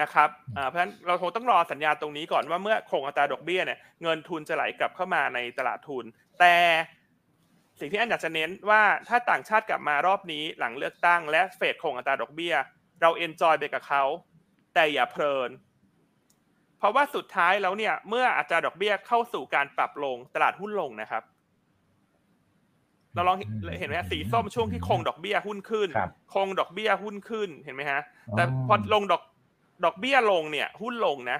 [0.00, 0.28] นะครับ
[0.68, 6.04] เพราะฉะนั้นเราคงต้องรอสัญญาณตรงนี้ก่อนว่าเมื่อคงอัตราดอกเบี้ยเนี่ยเงินทุนจะไหลกลับเข้ามาในตลาดทุน
[6.40, 6.54] แต่
[7.80, 12.54] สิ่งที่อันอยากจะเน้นว่าถ้าต่างชาติกลับมารอบนี้หลังเลือกตั้งและเฟดคงอัตราดอกเบี้ย
[13.00, 14.02] เรา enjoy ไปกับเขา
[14.74, 15.50] แต่อย่าเพลิน
[16.78, 21.22] เพราะว่าสุดท้ายแล้วเนี่ย เมื่ออัตราดอกเบี้ยเข้าสู่การปรับลงตลาดหุ้นลงนะครับ
[23.14, 25.88] เราลองเห็นไหมสีส้มช่วงที่คงดอกเบี้ยหุ้นขึ้น
[26.34, 28.00] คงดอกเบี้ยหุ้นขึ้นเห็นไหมฮะ
[28.36, 29.22] แต่พอลงดอก
[29.84, 31.38] ดอกเบี้ยลงเนี่ย หุ้นลงนะ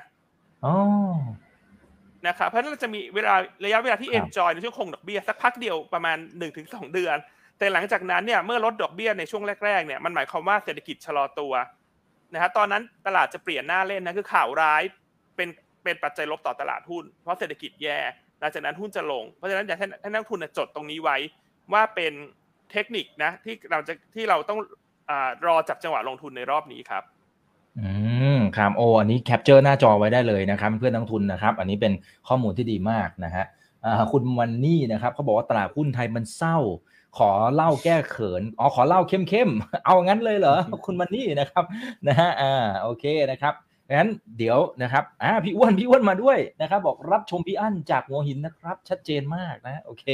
[2.26, 7.16] นะครับเพราะฉะนั้นเราจะมีเวลาระยะเวลาที่เอนจอยในช่วงคงดอกเบี้ยสักพักเดียวประมาณหนึ่งถึงสองเดือน
[7.58, 11.52] แต่หลังจากนั้นเนี่ยเมื่อลดดอกเบี้ยในช่วงแรกๆเนี่ยมันหมายความว่าเศรษฐกิจชะลอตัว
[12.32, 14.82] นะครับตอนนั้นตลาดจะเปลี่ยนหน้าเล่นนะคือข่าวร้าย
[15.36, 15.48] เป็น
[15.84, 17.98] เป็นปัจจัยลบต่อตลาดหุ้น เพราะเศรษฐกิจแย่
[18.40, 21.16] หลังจากนั้นหุ้นจะลง เพราะฉะนั้นอยากให้นักลงทุนจดตรงนี้ไว้
[21.72, 22.12] ว่าเป็น
[22.72, 25.12] เทคนิคนะที่เราจะที่เราต้อง
[25.46, 27.04] รอจับจังหวะลงทุนในรอบนี้ครับ
[27.78, 27.90] อื
[28.35, 31.92] ม ครับโอ้อันนี้ capture หน้าจอไว้ได้เลยนะครับเพื่อนนักลงทุนนะครับ อันนี้เป็น
[32.28, 33.44] ข้อมูลที่ดีมากนะฮะ
[34.12, 36.58] คุณวันนี่นะครับเขาบอกว่าตลาดหุ้นไทยมันเศร้า
[37.18, 41.64] ขอเล่าแก้เขินอ๋อขอเล่าเข้มๆเอางั้นเลยเหรอคุณมันนี่นะครับ
[42.08, 43.54] นะฮะอ่าโอเคนะครับ
[43.94, 50.06] งั้นเดี๋ยวนะครับอ่าพี่อ้วนพี่อ้วนมาด้วยนะครับ บอกรับชมพี่อั้นจากหัวหินนะครับ ชัดเจนมากนะโอเค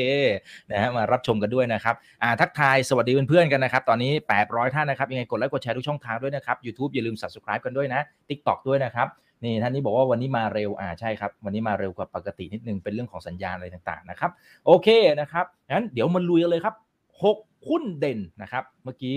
[0.70, 4.12] นะฮะมารับชมกันด้วยนะครับอ่าทักทายสวัสดีเพื่อนๆกันนะครับ ตอนนี้
[4.42, 9.08] 800 ท่านนะครับยังไงกดไลค์กดแชร์ทุกช่องทางด้วยนะครับ YouTube อย่าลืม subscribe กันด้วยนะ TikTok ด้วยนะครับ
[9.44, 14.30] นี่ท่านนี้บอกว่าวันนี้มาเร็วอ่าใช่ครับ วันนี้มาเร็วกว่าปกตินิดนึงเป็นเรื่องของสัญญาณอะไรต่างๆนะครับ
[14.66, 14.88] โอเค
[15.20, 16.74] นะครับงั้นเดี๋ยวมาลุยเลยครับ
[17.20, 19.16] 6 หุ้นเด่นนะครับ เมื่อกี้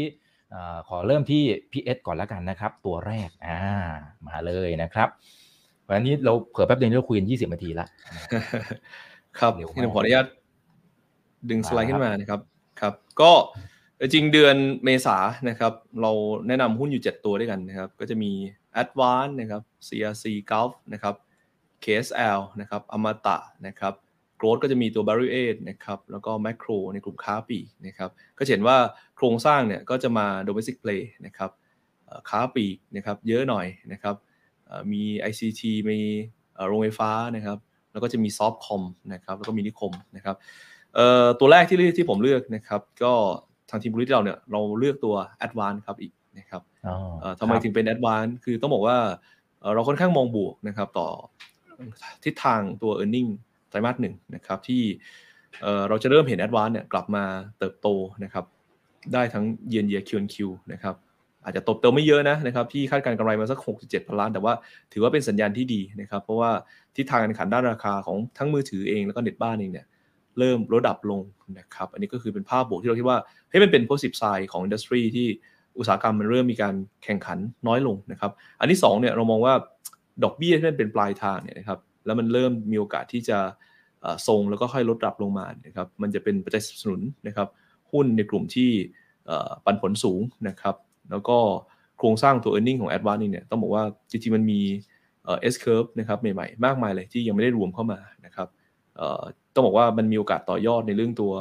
[0.87, 3.59] ขอเริ่มที่พีเอสก่อนแล้วกันนะครับ ตัวแรกอ่า
[4.27, 5.09] มาเลยนะครับ
[5.87, 7.87] วันนี้เราเผื่อแป๊บเดียวเราคุยกันยี่สิบนาทีละ
[9.39, 10.27] ครับที่ผมขออนุญาต
[11.49, 12.39] ดึงสไลด์ขึ้นมานะครับ
[12.81, 13.31] ครับ ก็
[14.13, 15.17] จริงเดือนเมษา
[15.49, 16.11] นะครับ เรา
[16.47, 18.31] แนะนำหุ้นอยู่ 7 ตัวด้วยกันนะครับ ก็จะมี
[18.81, 21.15] a d v a n c e นะครับ CRC Gulf นะครับ
[21.83, 23.93] KSL นะครับอมตะนะครับ
[24.37, 25.35] โกรดก็จะมีตัว b a r r i a
[25.69, 28.77] นะครับแล้วก็แม c โครในกลุ่มค้าปีนะครับก็เห็นว่า
[29.15, 31.51] โครงสร้างเนี่ยก็จะมา domestic play นะครับ
[32.29, 34.15] ค้าปีนะครับเยอะหน่อยนะครับ
[34.91, 35.99] มี ICT มี
[36.67, 37.57] โรงไฟฟ้านะครับ
[37.91, 40.35] แล้วก็จะมีซอฟต์คอมนะครับแล้วก็มีนิคมนะครับ
[41.39, 43.13] ตัวแรกที่ที่ผมเลือกนะครับ ก็
[43.69, 46.61] ทางทีมบริษัทเราเนี่ยเราเลือกตัว Advance ครับอีกนะครับ
[47.39, 48.97] ทำไมถึงเป็น Advance คือต้องบอกว่า
[49.73, 51.07] เราค่อนข้างมองบวกนะครับต่อ
[52.23, 53.35] ทิศทางตัว e a r n i n g ไต
[53.75, 54.83] รมาสหนึ่งนะครับที่
[55.89, 57.23] เราจะเริ่มเห็น Advance เนี่ยกลับมา
[57.59, 57.87] เติบโต
[58.23, 58.45] นะครับ
[59.13, 60.95] ได้ทั้งเยียนเยียคิวคิวนะครับ
[61.43, 64.53] อาจจะเติบโตไม่เยอะนะนะครับที่คาดการณ์กำไรมาสัก 67 พันล้าน แต่ว่า
[64.93, 66.51] ถือว่าเป็นสัญญาณที่ดีนะครับ เพราะว่า
[66.95, 69.85] ทิศทางการแข่งขันด้านราคาของทั้งมือถือเองแล้วก็เน็ตบ้านเองเนี่ย
[70.39, 71.21] เริ่มลดระดับลง
[71.59, 73.17] นะครับอันนี้ก็คือเป็นภาพบวกที่เราคิดว่า
[73.49, 75.27] เฮ้ยมันเป็น positive sign ของ industry ที่
[75.77, 79.53] อุตสาหกรรมมันเริ่มมีการแข่งขันน้อยลงนะครับ อันที่2เนี่ยเรามองว่า
[80.23, 83.39] ดอกเบี้ยที่มันเป็นปลายทางเนี่ยนะครับ แล้วมันเริ่มมีโอกาสที่จะ
[84.27, 87.47] ทรงแล้วก็ค่อยลดระดับลงมานะครับมันจะเป็นปัจจัยสนับสนุนนะครับ
[87.91, 88.69] หุ้นในกลุ่มที่
[89.65, 90.75] ปันผลสูงนะครับ
[91.11, 91.37] แล้วก็
[91.97, 93.27] โครงสร้างตัว e a r n i n g ของ a d v a n c e
[93.31, 94.59] เนี่ยต้องบอกว่าจริงๆมันมี
[95.25, 98.47] S-curve นะครับใหม่ๆ มากมายเลยที่ยังไม่ได้รวมเข้ามานะครับ
[99.53, 101.31] ต้องบอกว่ามันมีโอกาสต่อยอดในเรื่องตัว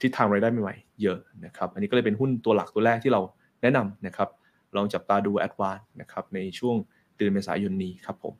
[0.00, 3.20] ทิศทางรายได้ใหม่ๆ เยอะนะครับ อันนี้ก็เลยเป็นหุ้นตัวหลักตัวแรกที่เรา
[3.62, 4.28] แนะนำนะครับ
[4.76, 6.76] ลองจับตาดู a d v a n c e นะครับในช่วง
[7.16, 8.34] เดือนเมษายนนี้ครับผม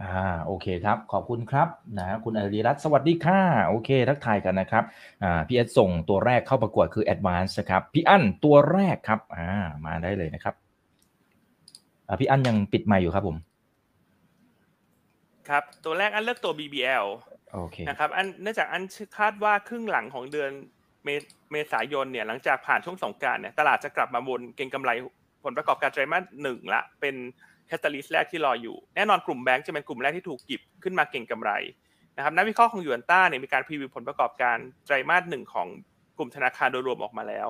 [0.00, 4.84] อ่าโอเคครับ ขอบคุณครับนะคุณอริรัตน์สวัสดีค่ะ โอเค ทักทายกันนะครับ
[5.22, 9.50] อ่าพี่เอสส่งตัวแรกเข้าประกวดคือ Advance ครับพี่อั้นตัวแรกครับอ่า
[9.86, 10.54] มาได้เลยนะครับ
[12.08, 13.36] อ่าพี่อั้นยังปิดไมค์อยู่ครับผม
[15.48, 17.06] ครับตัวแรกอันเลือกตัว BBL
[17.54, 18.82] โอเคนะครับอันเนื่องจากอัน
[19.18, 20.50] คาดว่าครึ่งหลังของเดือน
[21.52, 24.90] เมษายนเนี่ยหลังจากผ่านช่วงสงกรานต์เนี่ยตลาดจะกลับมาวนเก็งกำไร
[25.44, 31.50] ผลประกอบการไตรมาสหนึ่งละเป็น catalyst แรกที่รออยู่ แน่นอนกลุ่มแบงก์จะเป็นกลุ่มแรกที่ถูกหยิบขึ้นมาเก็งกำไร
[32.16, 34.56] นะครับนักวิเคราะห์ของหยวนต้าเนี่ยมีการ preview ผลประกอบการ
[34.86, 35.68] ไตรมาสหนึ่งของ
[36.16, 37.48] กลุ่มธนาคารโดยรวมออกมาแล้ว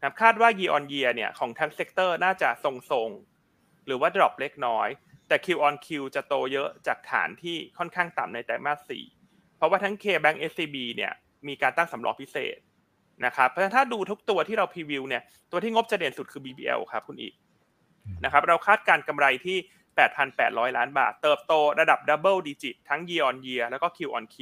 [0.00, 4.88] นะคาดว่า year on year เนี่ยของทั้ง sector น่าจะทรงๆ หรือว่า drop เล็กน้อย
[5.28, 11.12] แต่ Q on Q จะโตเยอะจากฐานที่ค่อนข้างต่ำในไตรมาส 4 เพราะว่าทั้ง K-Bank SCB เนี่ย
[11.48, 12.58] มีการตั้งสำรองพิเศษ
[13.24, 17.34] นะครับเพราะฉะนั้นถ้าดูทุกตัวที่เรา preview เนี่ยตัวที่งบจะเด่นสุดคือ BBL ครับคุณอีก
[18.24, 19.56] นะครับเราคาดการณ์กำไรที่
[20.16, 24.36] 8,800 ล้านบาท เติบโตระดับ double digit ทั้ง year on year แล้วก็ Q on Q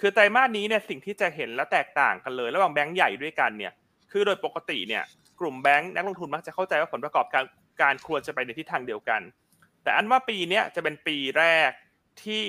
[0.00, 3.72] คือไตรมาสนี้เนี่ยสิ่งที่จะเห็นและแตกต่างกันเลย ระหว่างแบงก์ใหญ่ด้วยกันเนี่ย
[4.10, 5.04] คือโดยปกติเนี่ย
[5.40, 7.44] กลุ่มแบงก์นักลงทุนมักจะเข้าใจว่าผลประกอบการ
[7.82, 9.20] การควรจะไปในทิศทางเดียวกัน
[9.82, 11.70] แต่อันว่าปีนี้จะเป็นปีแรก
[12.24, 12.44] ที่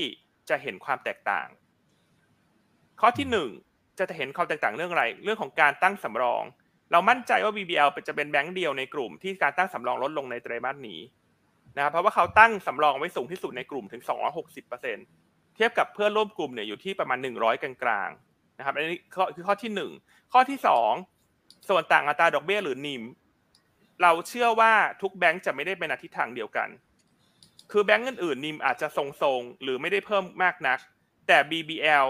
[0.49, 1.47] จะเห็นความแตกต่าง
[3.01, 3.49] ข้อที่หนึ่ง
[3.99, 6.43] จะเห็นความแตกต่างเรื่องอะไร เรื่องของการตั้งสำรอง
[6.91, 10.99] เรามั่นใจว่า BBL จะเป็นแบงก์เดียวในกลุ่มที่การตั้งสำรองลดลงในไตรมาสนี้
[11.75, 14.01] นะครับเพราะว่าเขาตั้งสำรองไว้สูงที่สุดในกลุ่มถึง
[14.77, 18.99] 260%เทียบกับเพื่อนร่วมกลุ่มเนี่ยอยู่ที่ประมาณ 100 กลางๆนะครับอันนี้
[19.35, 19.71] คือข้อที่
[20.01, 20.57] 1 ข้อที่
[21.11, 23.03] 2 ส่วนต่างอัตราดอกเบี้ยหรือนิม
[24.01, 26.69] เราเชื่อว่าทุกแบงก์จะไม่ได้เป็นอทิศทางเดียวกัน
[27.71, 30.79] คือแบงก์อื่นๆนิมอาจจะทรงๆหรือไม่ได้เพิ่มมากนัก
[31.27, 32.07] แต่ BBL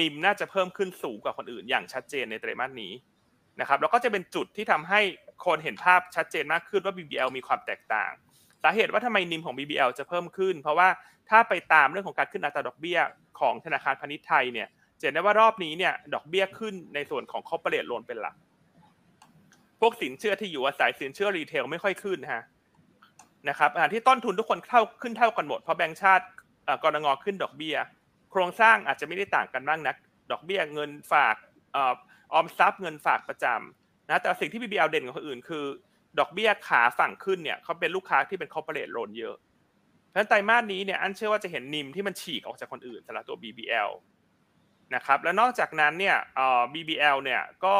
[0.00, 2.92] นิมน่าจะเพิ่มขึ้นสูงกว่าคนอื่นอย่างชัดเจนในไตรมาสนี้
[3.60, 5.00] นะครับแล้วก็จะเป็นจุดที่ทำให้
[5.46, 8.12] คนเห็นภาพชัดเจนมากขึ้นว่า BBL มีความแตกต่าง
[8.62, 10.88] สาเหตุว่าทำไมนิมของ BBL จะเพิ่มขึ้น เพราะว่า
[11.30, 12.98] ถ้าไปตามเรื่องของการขึ้นอัตราดอกเบี้ย
[13.40, 18.34] ของธนาคารพาณิชย์ไทยเนี่ยจะเห็นได้ว่ารอบนี้เนี่ยดอกเบี้ยขึ้นในส่วนของ corporate loan เป็นหลัก
[19.80, 22.42] พวกสินเชื่อที่อยู่อาศัยสินเชื่อรีเทลไม่ค่อยขึ้นฮะ
[23.48, 26.24] นะครับที่ต้นทุนทุกคนเท่าขึ้นเท่ากันหมดเพราะแบงก์ชาติ
[26.82, 27.76] กรงงขึ้นดอกเบี้ย
[28.30, 29.96] โครงสร้างอาจจะไม่ได้ต่างกันมากนัก
[30.30, 31.36] ดอกเบี้ยเงินฝาก
[32.32, 35.64] ออมทรัพย์เงินฝากประจำนะแต่สิ่งที่ BBL เด่นกว่าคนอื่นคือ
[36.18, 39.36] ดอกเบี้ยขาฝั่งขึ้นเนี่ยเขาเป็นลูกค้าที่เป็น corporate loan เยอะ
[40.10, 43.90] เพราะฉะนั้นไตรมาสนี้เนี่ยอันเชื่อว่าจะเห็นนิมที่มันฉีกออกจากคนอื่นสำหรับตัว BBL
[44.94, 46.16] นะครับแล้วนอกจากนั้นเนี่ย
[46.74, 47.76] BBL เนี่ยก็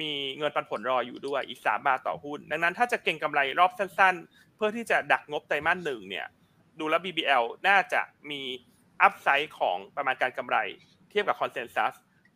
[0.00, 6.26] มีเงินปันผลรออยู่ด้วยอีก 3 บาทต่อหุ้น ดังนั้นถ้าจะเก่งกำไรรอบสั้นๆ เพื่อที่จะดักงบไตรมาสหนึ่งเนี่ย
[6.78, 8.40] ดูแล้ว BBL น่าจะมี
[9.02, 10.56] อัพไซด์ของประมาณการกำไร
[11.10, 11.94] เทียบกับคอนเซนแซส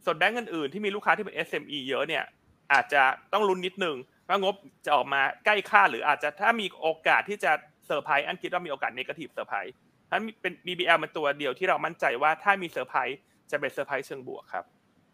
[0.08, 2.24] ส่วนแบงก์อื่นๆที่มีลูกค้าที่เป็น SME เยอะเนี่ย
[2.72, 3.96] อาจจะต้องลุ้นนิดนึง
[4.28, 7.52] ว่างบจะออกมาใกล้คาดหรืออาจจะถ้ามีโอกาสที่จะ
[7.86, 9.74] เซอร์ไพรส์อันคิดว่ามีโอกาส negative surprise
[10.10, 13.18] ถ้าเป็น BBL เป็นตัวเดียวที่เรามั่นใจว่าถ้ามีเซอร์ไพรส์
[13.50, 14.64] จะเป็นเซอร์ไพรส์เชิงบวกครับ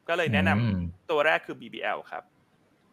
[0.08, 2.22] ก็เลยแนะนำตัวแรกคือ BBL ครับ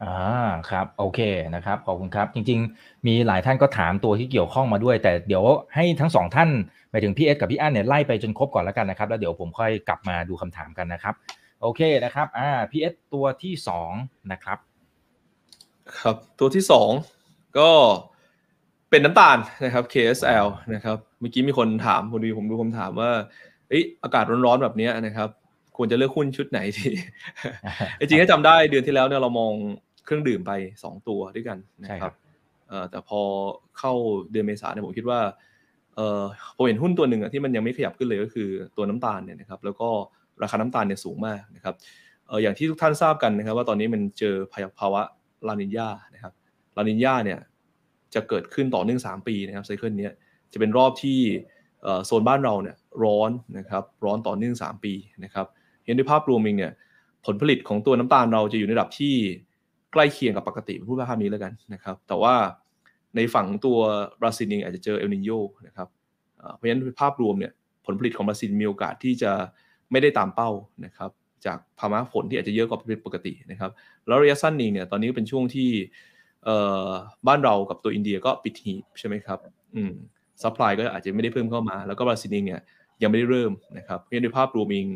[0.03, 1.19] อ่าครับโอเค
[1.55, 5.43] นะครับขอบคุณครับ จริง ๆ มีหลายท่านก็ถามตัวที่เกี่ยวข้องมาด้วย แต่เดี๋ยว
[5.75, 6.49] ให้ทั้งสองท่าน
[6.91, 11.15] ไปถึงพี่เอสกับพี่อั้นเนี่ยไล่ไปจนครบก่อนแล้วกันนะครับแล้วเดี๋ยวผมค่อยกลับมาดูคำถามกันนะครับ
[11.61, 13.91] โอเคนะครับอ่าพี่เอสตัวที่สอง
[14.31, 14.57] นะครับ
[15.99, 16.89] ครับตัวที่สอง
[17.57, 17.69] ก็
[18.89, 20.45] เป็นน้ำตาลนะครับ KSL
[20.75, 23.11] นะครับเมื่อกี้มีคนถามพอดีผมดูคำถามว่า
[23.69, 25.29] เอ้อากาศร้อนๆแบบนี้นะครับ
[25.77, 26.89] ควรจะเลือกหุ้นชุดไหนดี
[27.99, 29.53] จริงๆถ้าจำได้เดือนที่แล้วเนี่ยเรามอง
[30.05, 32.13] เครื่องดื่มไป2ตัวด้วยกันนะครับ
[32.89, 33.21] แต่พอ
[33.79, 33.93] เข้า
[34.31, 35.19] เดือนเมษาเนี่ยผมคิดว่า
[35.95, 36.21] เออ
[36.55, 39.89] ผมเห็นหุ้นตัวหนึ่งที่มันยังไม่ขยับขึ้นเลยก็คือตัวน้ำตาลเนี่ยนะครับ แล้วก็
[40.43, 41.75] ราคาน้ำตาลเนี่ยสูงมากนะครับ
[42.27, 44.35] เอออย่างที่ทุกท่านทราบกันนะครับ ว่าตอนนี้มันเจอ
[44.79, 45.01] ภาวะ
[45.47, 46.33] ลานินยานะครับ
[46.77, 47.39] ลานินยาเนี่ย
[48.13, 50.09] จะเกิดขึ้นต่อเนื่อง 3 ปีนะครับ cycle นี้
[50.53, 51.19] จะเป็นรอบที่
[52.05, 55.45] โซนบ้านเราเนี่ยร้อนนะครับร้อนต่อเนื่อง 3 ปีนะครับ
[55.85, 56.71] เห็นด้วยภาพรวมเองเนี่ย
[57.25, 59.13] ผลผลิตของตัวน้ำตาลเราจะอยู่ในระดับที่
[59.93, 62.35] ใกล้เคียงกับปกติพูดภาพนี้แล้วกันนะครับ แต่ว่า
[63.15, 63.77] ในฝั่งตัว
[64.21, 65.29] บราซิลเองอาจจะเจอเอลนีโญ
[65.67, 65.87] นะครับ
[66.55, 67.51] เพราะฉะนั้นภาพรวมเนี่ย
[67.85, 69.31] ผลผลิตของบราซิลมีโอกาสที่จะ
[69.91, 70.49] ไม่ได้ตามเป้า
[70.85, 71.11] นะครับ
[71.45, 73.71] จากภาวะฝนที่อาจจะเยอะกว่าปกตินะครับ
[74.07, 75.69] แล้วระยะสั้นเองเนี่ยตอนนี้เป็นช่วงที่
[77.27, 79.39] บ้านเรากับตัวอินเดียก็ปิดหีบใช่ไหมครับ
[79.75, 79.93] อืม
[80.41, 82.61] supply ก็อาจจะไม่ได้เพิ่มเข้ามา แล้วก็บราซิลเองเนี่ย
[83.01, 84.87] ยังไม่ได้เริ่มนะครับเพราะฉะนั้นในภาพรวมเอง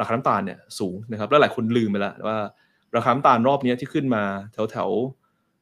[0.00, 2.38] ราคาน้ำตาลเนี่ยสูงนะครับแล้วหลายคนลืมไปแล้วว่า
[2.96, 4.90] ราคาน้ำตาลรอบนี้ที่ขึ้นมาแถวแถว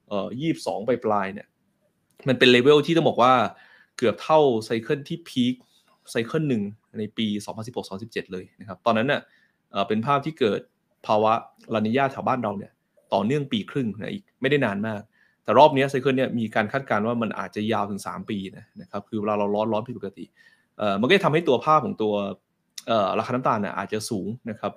[0.08, 1.46] เอ่อยี่สิบสองปลายเนี่ย
[2.28, 3.32] มันเป็นเลเวลที่ต้องบอกว่า
[3.96, 5.54] เกือบเท่า cycle ที่ peak
[6.10, 6.62] cycle หนึ่ง
[6.98, 7.26] ในปี
[7.80, 9.20] 2016-2017 เลยนะครับตอนนั้นเนี่ย
[9.88, 10.60] เป็นภาพที่เกิด
[11.06, 11.32] ภาวะ
[11.74, 12.72] ลานีญาแถวบ้านเราเนี่ย
[13.14, 15.00] ต่อเนื่องปีครึ่งนะอีกไม่ได้นานมาก
[15.44, 20.24] แต่รอบนี้ cycle เนี่ยมีการคาดการณ์ว่ามันอาจจะยาวถึง 3 ปีนะนะครับคือเวลาเราร้อนร้อนผิดปกติ
[21.00, 22.14] มันก็จะทำให้ตัวภาพของตัว
[23.18, 24.72] ราคาน้ำตาลเนี่ยอาจจะสูงนะครับ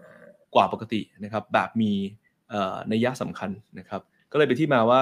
[0.56, 1.92] กว่าปกตินะครับแบบมี
[2.90, 5.02] ในยะสำคัญนะครับก็เลยเป็นที่มาว่า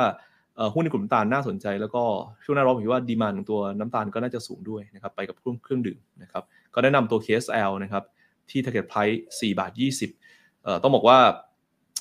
[0.74, 2.04] หุ้นในกลุ่มน้ำตาลน่าสนใจ แล้วก็
[2.44, 6.44] ช่วงหน้าร้อนผมคิดว่าดีมานของตัวน้ำตาลก็น่าจะสูงด้วยนะครับไปกับเครื่องดื่มนะครับ
[6.74, 8.04] ก็แนะนำตัว KSL นะครับ
[8.50, 9.72] ที่ target price 4บาท
[10.18, 11.18] 20เอ่อต้องบอกว่า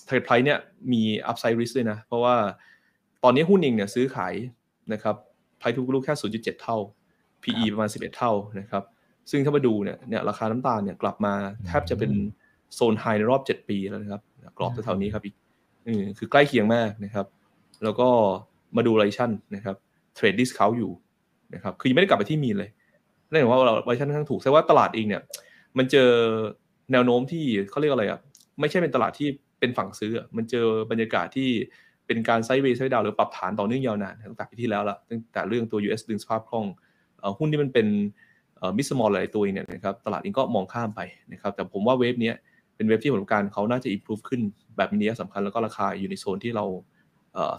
[0.07, 0.59] target price เนี่ย
[0.93, 2.37] มี upside risk ด้วยนะเพราะว่า
[3.25, 4.35] ตอนนี้หุ้นเองเนี่ยซื้อขาย
[4.93, 5.17] นะครับ
[5.61, 6.77] price to book แค่ 0.7 เท่า
[7.43, 8.85] PE ประมาณ 11 เท่านะครับ
[9.31, 11.35] ซึ่งถ้ามาดูเนี่ยเนี่ยราคาน้ำตาลเนี่ยกลับมา
[11.67, 12.13] แทบจะเป็น
[12.75, 14.23] โซน high ในรอบ 7 ปีแล้วนะครับ
[14.59, 15.35] กรอบแถวๆนี้ครับอีก
[16.19, 17.27] คือใกล้เคียงมากนะครับ
[17.85, 18.09] แล้วก็
[18.77, 19.77] มาดูไรชั่นนะครับ
[20.15, 20.93] trade discount อยู่
[21.55, 22.71] นะครับคือยังไม่ได้กลับไปที่ mean เลย
[23.29, 25.23] นั่นหมายว่าเราไรชั่นค่อนข้างถูกแสดงว่าตลาดเองเนี่ย
[25.79, 26.11] มันเจอ
[26.93, 28.21] แนวโน้มที่เขาเรียกอะไรอะ
[28.61, 29.29] ไม่ใช่เป็นตลาดที่
[29.61, 31.49] เป็นฝั่งซื้อ มันเจอบรรยากาศที่
[32.07, 36.65] เป็นการ sideway side down หรือปรับฐานต่อเนื่องยาวนานตั้งแต่ปีที่แล้วละตั้งแต่เรื่องตัว US ดึงสภาพคล่อง
[37.39, 37.87] หุ้นที่มันเป็น
[38.77, 41.01] มิสมอลหลายตัวเนี่ยนะครับตลาดเองก็มองข้ามไป
[41.33, 42.33] นะครับแต่ผมว่าเวฟนี้
[42.77, 44.41] เป็นเวฟที่ผลการเขาน่าจะอิ p พ o v ขึ้น
[44.77, 46.65] แบบนี้สำคัญแล้วก็ราคาอยู่ในโซนที่เรา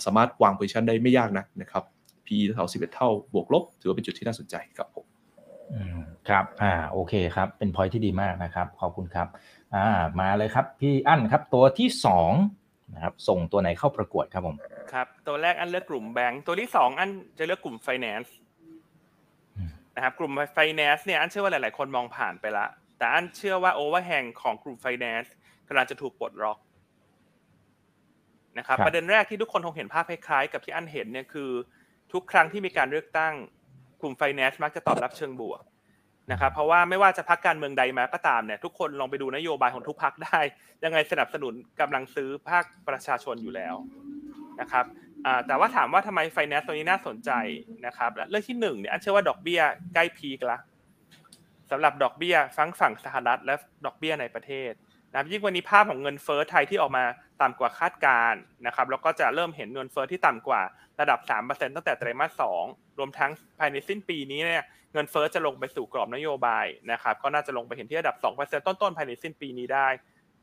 [0.06, 1.84] สามารถวางโพซิชันได้ไม่ยากนักนะครับ
[2.26, 5.06] PE เท่า11 เท่าบวกลบ ถือว่าเป็นจุดที่น่าสนใจครับผม
[6.30, 9.28] ครับ อ่า โอเคครับ เป็นพอยที่ดีมากนะครับ ขอบคุณครับ
[9.76, 9.86] อ่า
[10.20, 12.32] มาเลยครับ พี่อั้นครับ ตัวที่สอง
[12.94, 14.56] นะครับ ส่งตัวไหนเข้าประกวดครับผม
[14.94, 18.30] ครับ ตัวแรกอันเลือกกลุ่มแบงก์ตัวที่สองอันจะเลือกกลุ่ม finance
[19.96, 22.66] นะครับ กลุ่ม finance เนี่ย อันเชื่อว่าหลาย ๆ คนมองผ่านไปละ
[22.98, 25.30] แต่อันเชื่อว่า overhang ของกลุ่ม finance
[25.68, 26.58] กำลังจะถูกปลดล็อก
[28.60, 31.52] นะครับครับประเด็นแรกที่ทุกคนคงเห็นภาพคล้ายๆกับที่อันเห็นเนี่ยคือ
[32.14, 33.34] ทุกครั้งที่มีการเลือกตั้ง
[34.02, 35.62] กลุ่ม finance มักจะตอบรับเชิงบวก
[36.32, 40.40] นะครับเพราะว่าไม่ว่าจะพักการเมืองใดมาก็ตามเนี่ยทุกคนลองไปดูนโยบายของทุกพักได้
[40.84, 43.76] ยังไงสนับสนุนกำลังซื้อภาคประชาชนอยู่แล้ว
[44.62, 44.86] นะครับ
[45.26, 47.32] อ่าแต่ว่าถามว่าทำไม finance ตัวนี้น่าสนใจ
[47.86, 49.62] นะครับและเรื่องที่หนึ่งเนี่ยอันเชื่อว่าดอกเบี้ย
[49.94, 50.60] ใกล้พีคละ
[51.72, 54.72] สำหรับดอกเบี้ยฝั่งฝั่งสหรัฐและดอกเบี้ยในประเทศ
[55.12, 57.06] นะครับยิ่งวันนี้ภาพของเงินเฟ้อไทยที่ออกมา
[57.42, 60.62] ต่ำกว่าคาดการณ์นะครับแล้วก็จะเริ่มเห็นเงินเฟ้อที่ต่ำกว่า
[61.00, 62.64] ระดับ 3%ตั้งแต่ไตรมาสสอง
[63.00, 69.88] รวมทั้งภายในสิ้นปีนี้เนี่ยเงินเฟ้อจะลงไปสู่กรอบนโยบายนะครับก็น่าจะลงไปเห็นที่ระดับ 2%ต้นๆภายในสิ้นปีนี้ได้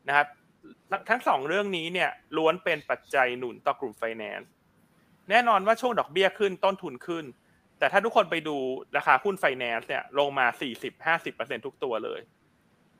[0.07, 0.27] นะครับ
[1.09, 4.49] ทั้งสองเรื่องนี้เนี่ยล้วนเป็นปัจจัยหนุนต่อกลุ่มไฟแนนซ์
[5.29, 7.25] แน่นอนว่าช่วงดอกเบี้ยขึ้นต้นทุนขึ้น
[7.79, 8.55] แต่ถ้าทุกคนไปดู
[8.97, 10.45] ราคาหุ้นไฟแนนซ์เนี่ยลงมา
[11.05, 12.21] 40-50%ทุกตัวเลย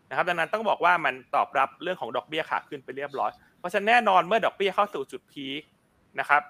[0.09, 3.31] นะครับดังนั้นต้องบอกว่ามันตอบรับเรื่องของดอกเบี้ยขาขึ้นไปเรียบร้อย
[3.67, 5.61] ราะฉะนั้นแน่นอนเมื่อดอกเบี้ยเข้าสู่จุดพีค
[6.19, 6.41] นะครับ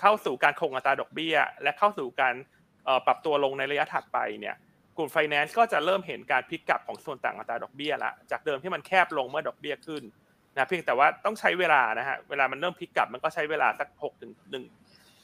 [0.00, 2.34] เข้าสู่การคงอัตราดอกเบี้ย และเข้าสู่การ
[3.06, 4.54] ปรับตัวลงในระยะถัดไปเนี่ย
[4.96, 10.02] กลุ่มไฟแนนซ์ก็จะเริ่มเห็นการพลิกกลับของส่วนต่างอัตราดอกเบี้ยละจากเดิมที่มันแคบลงเมื่อดอกเบี้ยขึ้น
[10.54, 14.64] นะเพียงแต่ว่าต้องใช้เวลานะฮะเวลามันเริ่มพลิกกลับมันก็ใช้เวลาสักหกถึงหนึ่ง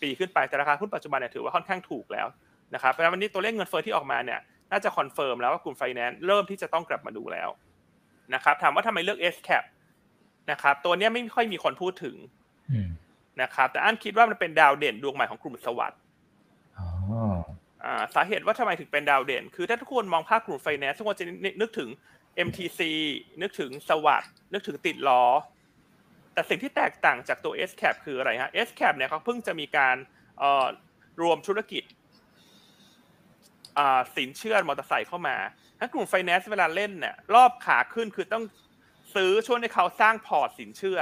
[0.03, 2.27] ปีขึ้นไปแต่ราคาหุ้นปัจจุบันเนี่ยถือว่าค่อนข้างถูกแล้ว
[2.75, 4.41] นะครับเพราะฉะนั้นวันนี้ตัวเลขเงินเฟ้อที่ออกมาเนี่ย
[4.73, 7.49] น่าจะ confirm แล้วว่ากลุ่มไฟแนนซ์เริ่มที่จะต้องกลับมาดูแล้ว
[8.35, 9.65] นะครับถามว่าทำไมเลือก SCAP
[10.51, 12.17] นะครับ ตัวนี้ไม่ค่อยมีคนพูดถึง
[13.43, 16.01] นะครับ แต่อันคิดว่ามันเป็นดาวเด่นดวงใหม่ของกลุ่มสวัสดิ์
[18.15, 21.27] สาเหตุว่าทำไมถึงเป็นดาวเด่น คือถ้าทุกคนมองภาพกลุ่มไฟแนนซ์ทุกคนจะ
[21.61, 21.89] นึกถึง
[22.47, 22.81] MTC
[23.43, 25.25] นึกถึงสวัสดิ์นึกถึงติดล้อ
[26.33, 29.97] แต่สิ่งที่แตกต่างจากตัว S cap คืออะไรฮะ S cap เนี่ยเขาเพิ่งจะมีการ
[31.23, 31.85] รวมธุรกิจ
[34.17, 35.37] สินเชื่อมอเตอร์ไซค์เข้ามา
[35.79, 38.45] ถ้ากลุ่มไฟแนนซ์เวลาเล่นเนี่ยรอบขาขึ้นคือต้อง
[39.15, 41.01] ซื้อช่วงที่เขาสร้างพอร์ตสินเชื่อ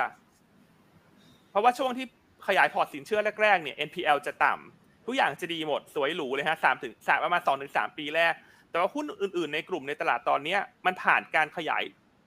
[1.51, 2.07] เพราะว่าช่วงที่
[2.47, 8.35] ขยายพอร์ตสินเชื่อแรกๆเนี่ย NPL จะต่ำทุกอย่างจะดีหมดสวยหรูเลยฮะสามถึงสามประมาณสองถึงสามปีแรก
[8.71, 11.83] แต่ว่าหุ้นอื่นๆ ในกลุ่มในตลาดตอนนี้มันผ่านการขยาย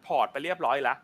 [0.05, 0.97] พอร์ตไปเรียบร้อยแล้ว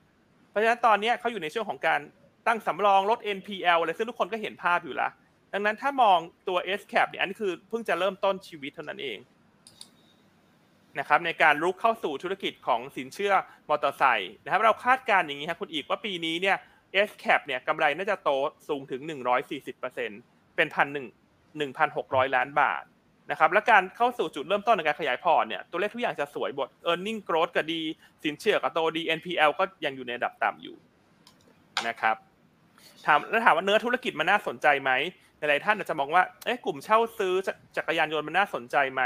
[0.49, 1.99] เพราะฉะนั้นตอนนี้เขาอยู่ในช่วงของการ
[2.47, 5.11] ตั้งสำรองลด NPL อะไรซึ่งทุกคนก็เห็นภาพอยู่แล้ว
[5.53, 9.17] ดังนั้นถ้า มองตัว SCAP เนี่ยอันนี้คือเพิ่งจะเริ่มต้นชีวิตเท่านั้นเอง
[10.97, 13.33] นะครับในการลุกเข้าสู่ธุรกิจของสินเชื่อ
[13.69, 16.57] มอเตอร์ไซค์นะครับเราคาดการณ์อย่างนี้ครับคุณอีกว่าปีนี้เนี่ย
[17.07, 18.29] S cap เนี่ยกำไรน่าจะโต
[18.67, 19.01] สูงถึง
[19.59, 21.07] 140%เป็นพันหนึ่ง
[21.57, 22.83] หนึ่งพันหกร้อยล้านบาท
[23.31, 27.81] นะครับและการเข้าสู่จุดเริ่มต้นในการขยายพอร์ตเนี่ยตัวเลขทุกอย่างจะสวยบท e a r n i n g growth ก็ดี
[28.23, 30.75] สินเชื่อก็โตดี NPL ก็ยังอยู่ในระดับต่ำอยู่
[31.87, 32.15] นะครับ
[33.05, 34.91] ถามแล้วถามว่าเนื้อธุรกิจมันน่าสนใจไหม
[35.37, 37.33] หลายท่านอาจจะมองว่าเอ๊ะกลุ่มเช่าซื้อ
[37.77, 39.01] จักรยานยนต์มันน่าสนใจไหม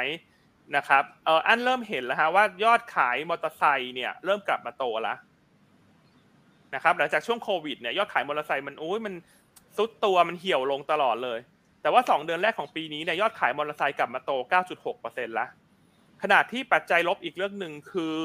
[0.75, 5.17] นะครับเอออันเริ่มเห็นแล้วฮะว่ายอดขายมอเตอร์ไซค์เนี่ยเริ่มกลับมาโตแล้ว
[6.75, 9.13] นะครับหลังจากช่วงโควิดเนี่ยยอดขายมอเตอร์ไซค์มันโอ้ยมัน
[9.77, 11.39] ซุดตัวมันเหี่ยวลงตลอดเลย
[11.81, 14.31] แต่ว่า 2 เดือนแรกของปีนี้เนี่ยยอดขายมอเตอร์ไซค์กลับมาโต
[14.85, 15.47] 9.6%ละ
[16.23, 18.17] ขณะที่ปัจจัยลบอีกเรื่องหนึ่งคือ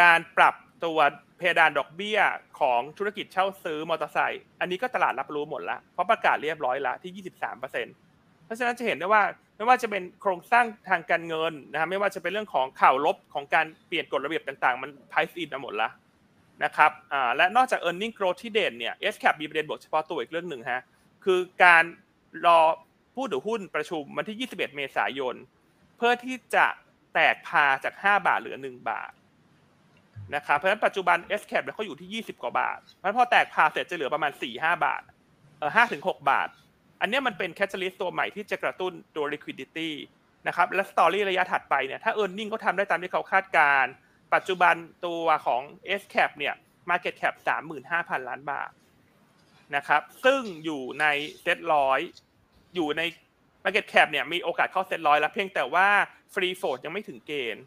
[0.00, 0.98] การปรับตัว
[1.38, 2.18] เพดานดอกเบี้ย
[2.60, 9.22] ของธุรกิจเช่าซื้อมอเตอร์ไซค์อันนี้ก็ตลาดรับรู้หมดแล้วเพราะประกาศเรียบร้อยแล้วที่ 23%เพราะฉะนั้นจะเห็นได้ว่า
[9.62, 15.92] ไม่ว่าจะเป็นโครงสร้างทางการเงินนะครับไม่ว่าจะเป็นเรื่องของข่าวลบของการเปลี่ยนกฎระเบียบต่างๆ มันพซ์อินมาหมดล้ว
[16.64, 20.82] นะครับอ่าและนอกจาก e a r n i n g growth ที่เด่นเนี่ย S cap มีประเด็นบวกเฉพาะตัวอีกเรื่องหนึ่งฮะ
[21.24, 21.84] คือการ
[22.46, 22.60] รอ
[23.14, 25.34] ผู้ถือหุ้นประชุมวันที่ 21 เมษายน
[25.96, 26.66] เพื่อที่จะ
[27.14, 29.12] แตกพาจาก 5 บาทเหลือ 1 บาท
[30.34, 35.02] นะครับเพราะฉะนั้นปัจจุบัน S cap เขาอยู่ที่ 20 กว่าบาทเพราะพอแตกพาเสร็จจะเหลือประมาณ 4-5 บาท
[35.58, 36.48] เออ5ถึง6บาท
[37.02, 39.90] อันนี้มันเป็นแคตตาลิสต์ตัวใหม่ที่จะกระตุ้นตัว liquidity
[40.48, 43.84] นะครับและสตอรี่ระยะถัดไปเนี่ยถ้า e a r n i n g เขาทำได้ตามที่เขาคาดการ
[44.34, 44.74] ปัจจุบัน
[45.06, 45.62] ตัวของ
[46.00, 46.54] S cap เนี่ย
[46.90, 47.34] market cap
[47.82, 48.70] 35,000 ล้านบาท
[49.76, 51.06] นะครับซึ่งอยู่ใน
[51.42, 52.00] เซ็ตร้อย
[52.74, 53.02] อยู่ใน
[53.64, 55.88] market cap เนี่ยมีโอกาสเข้าเซ็ตร้อยแล้วเพียงแต่ว่า
[56.34, 57.64] free float ยังไม่ถึงเกณฑ์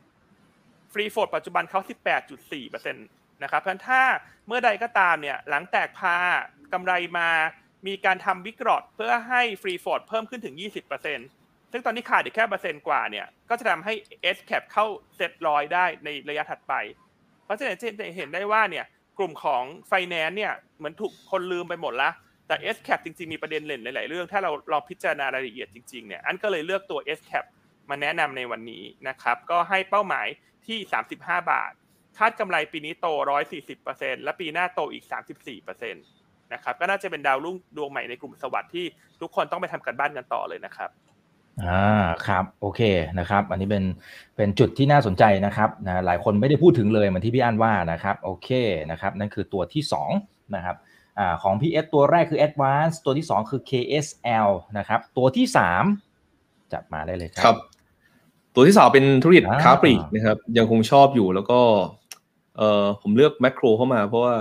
[0.93, 1.79] free float ปัจจุบันเขา
[2.41, 4.01] 18.4%นะครับเพราะถ้า
[4.47, 6.17] เมื่อใดก็ตามเนี่ยหลังแตกพาร์
[6.73, 7.29] กำไรมา
[7.87, 10.55] มีการทำ big lot เพื่อให้ free float เพิ่มขึ้นถึง
[11.13, 13.93] 20%ซึ่งตอนนี้ขาดอีกแค่เปอร์เซ็นต์กว่าเนี่ย ก็จะทำให้
[14.35, 16.73] S cap เข้าเซ็ตร้อยได้ในระยะถัดไป
[17.45, 18.85] เพราะฉะนั้นจะเห็นได้ว่าเนี่ย
[19.17, 22.09] กลุ่มของไฟแนนซ์เนี่ยเหมือนถูกคนลืมไปหมดละ
[22.47, 27.45] แต่ SCAP จริงๆ มีประเด็นเล่นหลาย ๆ เรื่อง ถ้าเราลองพิจารณารายละเอียดจริง ๆ เนี่ย อันก็เลยเลือกตัว S cap
[27.89, 30.27] มาแนะนำในวันนี้นะครับ ก็ให้เป้าหมาย
[30.67, 30.79] ที่
[31.15, 31.71] 35 บาท
[32.17, 33.07] คาดกำไรปีนี้โต
[33.65, 35.05] 140%และปีหน้าโตอีก
[35.65, 36.14] 34%
[36.51, 38.85] นนะครับก็น่าจะเป็นดาวรุ่งดวงใหม่ในกลุ่มสวัสด์ที่
[39.21, 40.89] ทุกคนต้องไปทำกันบ้านกันต่อเลยนะครับ
[41.63, 42.81] อ่าครับโอเค
[43.19, 43.83] นะครับ อันนี้เป็น
[44.35, 48.49] เป็นจุดที่น่าสนใจนะครับนะหลายคนไม่ได้พูดถึงเลยเหมือนที่พี่อั้นว่านะครับโอเค
[48.91, 49.83] นะครับนั่นคือตัวที่
[50.17, 50.75] 2นะครับ
[51.19, 55.45] อ่าของ PS ตัวแรกคือ Advance ตัวที่ 2 คือ KSL นะครับตัวที่
[56.09, 57.57] 3 จัดมาได้เลยครัครับ
[58.55, 61.59] ตัวที่สามเป็นธุรกิจอ่าค้าปลีกนะครับยังคงชอบอยู่แล้วก็
[62.57, 64.35] เอ่อผมเลือกแม c โครเข้ามาเพราะว่า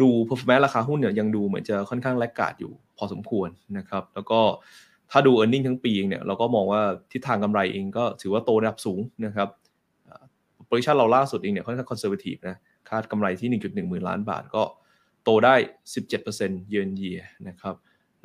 [0.00, 4.40] ดู performance ราคาหุ้นเนี่ยยังดูเหมือนจะค่อนข้าง laggard อยู่พอสมควรนะครับ แล้วก็
[5.10, 6.82] ถ้าดู e a r n i n g ทั้งปีเองเนี่ยเราก็มองว่า
[7.12, 9.48] ทิศทางกำไรเองก็ถือว่าโตระดับสูงนะครับ
[10.66, 12.56] projection เราล่าสุดเองเนี่ยค่อนข้างคอนเซอร์ a t ทีฟนะ
[12.88, 14.62] คาดกำไรที่ 1.1 หมื่นล้านบาทก็
[15.24, 15.54] โตได้
[16.12, 17.74] 17%เยือนเยียนะครับ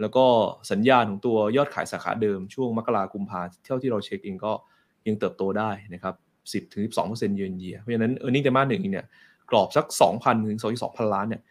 [0.01, 0.25] แล้วก็
[0.71, 4.53] สัญญาณของตัวยอดขายสาขาเดิมช่วงมกรากุมภาเท่าที่เราเช็คเองก็
[5.07, 6.15] ยังเติบโตได้นะครับ
[6.67, 9.05] 10ถึง12%เยือนเยียเพราะฉะนั้น e a r n i n g ไตรมาสหนึ่งเนี่ย
[9.49, 11.41] กรอบสัก 2,000 ถึง2,200 ล้านเนี่ย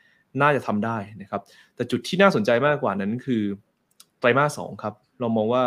[0.41, 1.41] น่าจะทำได้นะครับ
[1.75, 3.43] แต่จุดที่น่าสนใจมากกว่านั้นคือ
[4.19, 5.65] ไตรมาสสองครับ เรามองว่า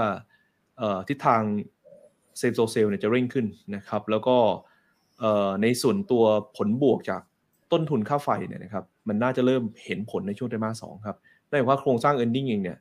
[1.10, 1.42] ทิศทาง
[2.38, 3.46] same store sales เนี่ยจะเร่งขึ้น
[3.76, 4.38] นะครับ แล้วก็
[5.62, 6.24] ในส่วนตัว
[6.58, 7.22] ผลบวกจาก
[7.72, 11.18] ต้นทุนค่าไฟเนี่ยนะครับมันน่าจะเริ่มเห็นผลในช่วงไตรมาสสองครับ
[11.50, 12.78] ได้ว่าโครงสร้าง e a r n i n g เองเนี่ย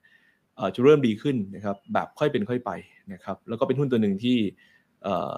[0.74, 2.70] จะเริ่มดีขึ้นนะครับแบบค่อยเป็นค่อยไป
[3.12, 4.38] นะครับแล้วก็เป็นหุ้นตัวหนึ่งที่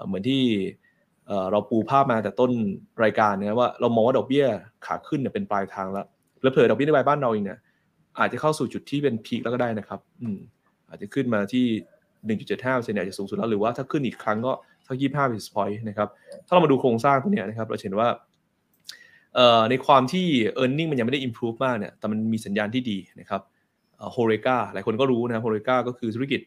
[0.05, 0.41] เหมือนที่
[1.51, 2.51] เราปูภาพมาแต่ต้น
[3.03, 4.45] รายการนะว่าเรามองว่าดอกเบี้ย
[4.85, 6.05] ขาขึ้นเนี่ยเป็นปลายทางแล้ว
[6.45, 7.59] แล้วเผื่อดอกเบี้ยนโยบายบ้านเราเองเนี่ย
[8.19, 10.39] อาจจะเข้าสู่จุดที่เป็นพีคแล้วก็ได้นะครับ อืม
[10.89, 11.65] อาจจะขึ้นมาที่
[12.37, 14.53] 1.75เซนอาจจะสูงสุดแล้วหรือว่าถ้าขึ้นอีกครั้งก็
[14.87, 16.09] สัก25 basis point นะครับ
[16.45, 18.09] ถ้าเรามาดูโครงสร้างตัวเนี้ยนะครับ เราเห็นว่า
[19.35, 20.25] เอ่อในความที่
[20.61, 23.41] e a r n i n g มันยังไม่ได้ improve มากเนี่ย แต่มันมีสัญญาณที่ดีนะครับ
[24.13, 26.41] โฮเรกาหลายคนก็รู้นะโฮเรกาก็คือธุรกิจ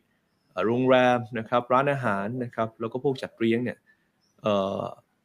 [0.67, 3.79] โรงแรมนะครับ ร้านอาหารนะครับ แล้วก็พวกจัดเลี้ยงเนี่ย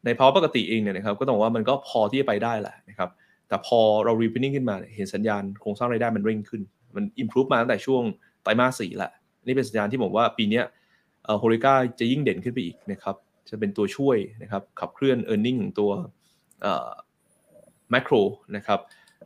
[0.05, 3.09] ในภาวะปกติเองเนี่ยนะครับ ก็ต้องว่ามันก็พอที่จะไปได้แหละนะครับ
[3.53, 6.61] แต่พอเรา reopening ขึ้นมาเห็นสัญญาณโครงสร้างรายได้มันเร่งขึ้น
[6.95, 8.03] มัน improve มาตั้งแต่ช่วง
[8.43, 9.09] ไตรมาสสี่ละ
[9.45, 10.61] นี่เป็นสัญญาณที่ผมว่าปีนี้
[11.39, 13.15] โฮเรกาจะยิ่งเด่นขึ้นไปอีกนะครับ
[13.49, 15.91] จะเป็นตัวช่วยนะครับขับเคลื่อน e a r n i n g ของตัว
[17.91, 18.15] แมคโคร
[18.55, 18.79] นะครับ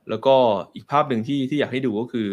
[0.09, 0.35] แล้วก็
[0.75, 2.27] อีกภาพหนึ่งที่ที่อยากให้ดูก็คือ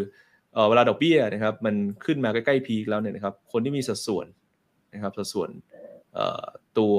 [0.68, 4.26] เวลาดอกเบี้ยนะครับมันขึ้นมาใกล้ๆพีคแล้วเนี่ยนะครับคนที่มีสัดส่วน
[4.94, 5.50] นะครับสัดส่วน
[6.78, 6.94] ตัว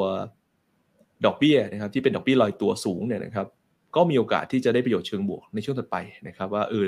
[1.26, 3.48] ดอกเบี้ยนะครับที่เป็นดอกเบี้ยลอยตัวสูงเนี่ยนะครับ
[3.96, 6.88] ก็มีโอกาสที่จะได้ประโยชน์เชิงบวกในช่วงถัดไปนะครับ ว่าเออ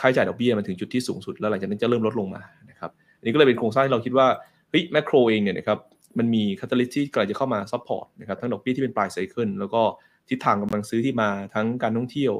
[0.00, 4.26] ค่าใช้จ่ายดอกเบี้ยมันถึงจุดที่สูงสุดแล้วหลังจากนั้นจะเริ่มลดลงมานะครับอันนี้ก็เลยเป็นโครงสร้างที่เราคิดว่า
[4.70, 5.78] เฮ้ยแมคโครเองเนี่ยนะครับ
[6.18, 9.82] มันมี catalyst ที่กำลังจะเข้ามา support นะครับทั้งดอกเบี้ยที่เป็นปลาย cycle แล้วก็
[10.28, 12.34] ทิศทางกำลังซื้อที่มาทั้งการท่องเที่ยว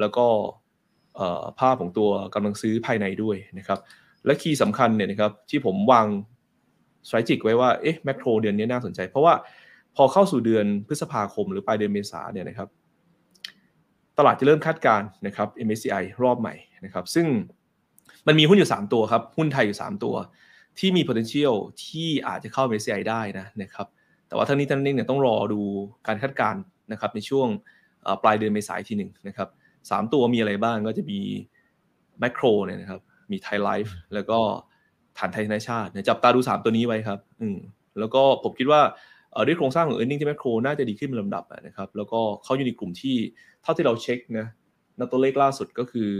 [0.00, 0.26] แล้วก็
[1.60, 3.78] ภาพของตัวกำลังซื้อภายในด้วยนะครับ
[4.26, 6.06] และ key สำคัญเนี่ยนะครับที่ผมวาง
[7.08, 9.34] s t r a t e g ไว้ว่าเอ๊ะแมคโครเดือนนี้น่าสนใจ เพราะว่า
[9.96, 12.68] พอเข้าสู่เดือนพฤษภาคมหรือปลายเดือนเมษาเนี่ยนะครับ
[14.18, 16.54] ตลาดจะเริ่มคาดการณ์นะครับ MSCI รอบใหม่
[16.84, 17.26] นะครับ ซึ่ง
[18.26, 20.14] มันมีหุ้นอยู่ 3 ตัวครับ หุ้นไทยอยู่ 3 ตัว
[20.78, 21.54] ที่มี potential
[21.84, 23.86] ที่อาจจะเข้า MSCI ได้นะนะครับ
[24.28, 25.60] แต่ว่าทั้งนี้ทั้งนี้เนี่ยต้องรอดู
[26.06, 27.48] การคาดการณ์นะครับในช่วง
[28.22, 29.48] ปลายเดือนเมษายนทีหนึ่งนะครับ
[29.90, 31.20] สามตัวมีอะไรบ้างก็จะมี
[32.20, 33.00] แมคโครเนี่ยนะครับ
[33.32, 34.38] มีไทยไลฟ์แล้วก็
[35.18, 37.58] ฐานไทยธนชาติเนี่ยจับตาดู 3 ตัวนี้ไว้ครับ อืม
[37.98, 38.80] แล้วก็ผมคิดว่า
[39.46, 43.16] ด้วยโครงสร้างของ e a r n i n g ที่แมคโครน่าจะดีขึ้นเป็นลำดับนะครับแล้วก็เขาอยู่ในกลุ่มที่
[43.62, 44.46] เท่าที่เราเช็คนะ
[44.98, 46.10] นัตัวเลขล่าสุดก็คือ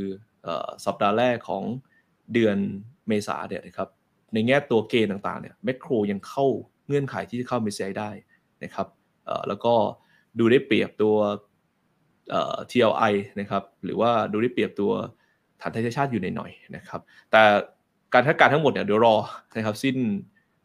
[0.47, 0.49] อ
[0.85, 1.63] สัปดาห์แรกของ
[2.33, 2.57] เดือน
[3.09, 3.89] เมษาเนี่ยนะครับ
[4.35, 6.47] ในแง่ตัวเกณฑ์ต่างๆเนี่ยแมคโครยังเข้า
[6.87, 8.11] เงื่อนไขที่จะเข้า MSCI ได้
[8.65, 8.87] นะครับ
[9.49, 9.75] แล้วก็
[10.39, 11.17] ดูได้เปรียบตัว
[12.71, 14.93] TLI นะครับหรือว่าดูได้เปรียบตัว
[15.61, 17.43] ฐานไทยชาติอยู่ในหน่อยนะครับแต่
[18.15, 19.17] การคาดการณ์ทั้งหมดเนี่ยเดี๋ยวรอ
[19.57, 19.97] นะครับสิ้น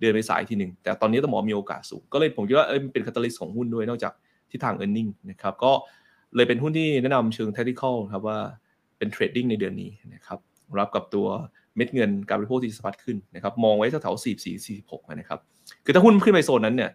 [0.04, 4.14] เดือนเมษายนทีหนึ่งแต่ตอนนี้ต้องบอกมีโอกาสสูง ก็เลยผมคิดว่าเออมันเป็น catalyst ของหุ้นด้วยนอกจาก
[4.52, 5.72] ทิศทาง e a r n i n g นะครับก็
[6.36, 8.40] เลยเป็นหุ้นที่แนะนำเชิง technical ครับว่า
[8.98, 10.40] เป็น trading ในเดือนนี้นะครับ
[10.80, 11.28] รับกับตัว
[11.76, 15.40] เม็ดเงินการบริโภคที่สะพัดขึ้นนะครับมองไว้แถวๆ44 46นะครับ
[15.86, 16.92] คือถ้าหุ้นขึ้นไปโซนนั้นเนี่ย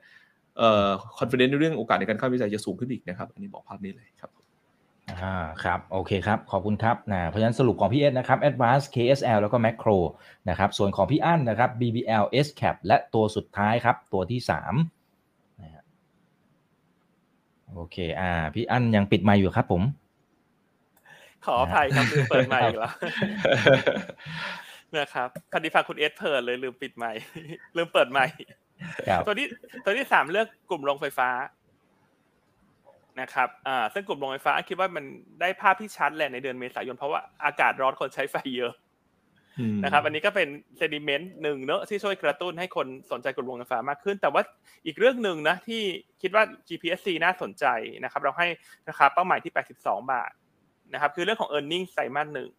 [0.58, 4.30] เอ่อ confidence ในเรื่องโอกาสในการเข้าวิจัยจะสูงขึ้นอีกนะครับ อันนี้บอกภาพนี้เลยครับ
[5.22, 9.98] อ่าครับโอเคครับ ขอบคุณครับนะเพราะฉะนั้นสรุปของพี่เอสนะครับ Advance KSL แล้วก็ Macro
[10.48, 14.40] นะครับส่วนของพี่อั้นนะครับ BBL SCAP และตัวสุดท้ายครับ ตัวที่
[15.00, 15.84] 3นะฮะ
[17.74, 19.82] โอเคอ่าพี่อั้นยังปิดไมค์อยู่ครับผม
[21.46, 22.92] ขออภัยครับลืมเปิดไมค์อีกแล้ว
[24.98, 27.20] นะครับพอดีฟังคุณเอสเพิร์ดเลยลืมปิดไมค์
[27.76, 28.34] ลืมเปิดไมค์
[29.08, 29.46] ครับตัวที่
[29.84, 31.28] ตัวที่สามเลือกกลุ่มโรงไฟฟ้า
[33.20, 35.04] นะครับอ่าซึ่งกลุ่มโรงไฟฟ้าคิดว่ามัน
[35.40, 38.72] ได้ภาพที่ชัดแหละในเดือนเมษายน เพราะว่าอากาศร้อนคนใช้ไฟเยอะ
[39.84, 44.42] นะครับอันนี้ก็เป็นเซนิเมนต์หนึ่งเนอะที่ช่วยกระตุ้นให้คนสนใจกลุ่มโรงไฟฟ้ามากขึ้น แต่ว่า
[44.86, 45.82] อีกเรื่องหนึ่งนะที่
[46.22, 47.64] คิดว่า GPSC น่าสนใจ
[48.04, 48.48] นะครับ เราให้
[48.88, 50.30] ราคาเป้าหมายที่ 82 บาท
[50.92, 52.50] นะครับ คือเรื่องของ e a r n i n g ไตรมาสหนึ่ง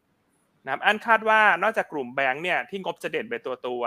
[0.64, 3.82] นะครับอันคาดว่านอกจากกลุ่มแบงก์เนี่ยที่งบจะเด่นเป็นตัวตัว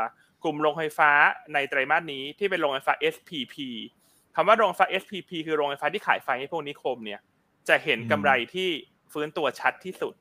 [0.45, 1.11] กลุ่มโรงไฟฟ้า
[1.55, 3.55] ในไตรมาสนี้ที่เป็นโรงไฟฟ้า SPP
[4.35, 7.21] คำว่าโรงไฟฟ้า SPP คือโรงไฟฟ้าที่ขายไฟให้พวกนิคมเนี่ย
[7.69, 8.69] จะเห็นกำไรที่
[9.13, 10.15] ฟื้นตัวชัดที่สุด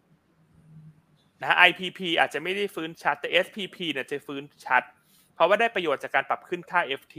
[1.41, 4.84] นะ IPP อาจจะไม่ได้ฟื้นชัด แต่ SPP เนี่ยจะฟื้นชัด
[5.36, 7.18] เพราะว่าได้ประโยชน์จากการปรับขึ้นค่า FT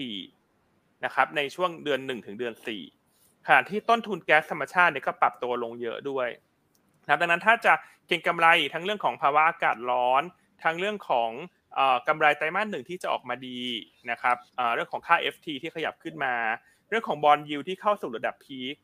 [1.04, 2.54] นะครับ ในช่วงเดือน1ถึงเดือน
[3.00, 6.28] 4ขณะที่ต้นทุนแก๊สธรรมชาติเนี่ยก็ปรับตัวลงเยอะด้วย
[7.04, 7.72] นะดังนั้นถ้าจะ
[8.08, 10.22] เก็งกำไรทั้งเรื่องของภาวะอากาศร้อน
[10.64, 11.30] ทั้งเรื่องของ
[12.08, 13.60] กำไรไตรมาสหนึ่งที่จะออกมาดี
[14.10, 14.36] นะครับ
[14.74, 16.34] เรื่องของค่า FT ที่ขยับขึ้นมา
[16.92, 18.74] เรื่องของบอลยูที่เข้าสู่ระดับพีค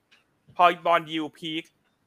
[0.56, 1.64] พอบอลยูพีค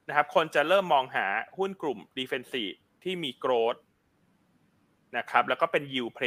[0.07, 1.25] นะครับ คนจะเริ่มมองหา
[1.57, 3.75] หุ้นกลุ่ม defensive ที่มีโกรด
[5.17, 6.25] นะครับ แล้วก็เป็นยูเพล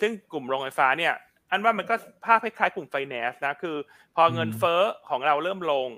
[0.00, 1.14] ซึ่งกลุ่มโรงไฟฟ้าเนี่ย
[1.50, 1.94] อันว่ามันก็
[2.24, 3.76] ภาพคล้ายๆกลุ่มไฟแนนซ์นะ คือ
[4.16, 5.88] พอเงินเฟ้อของเราเริ่มลง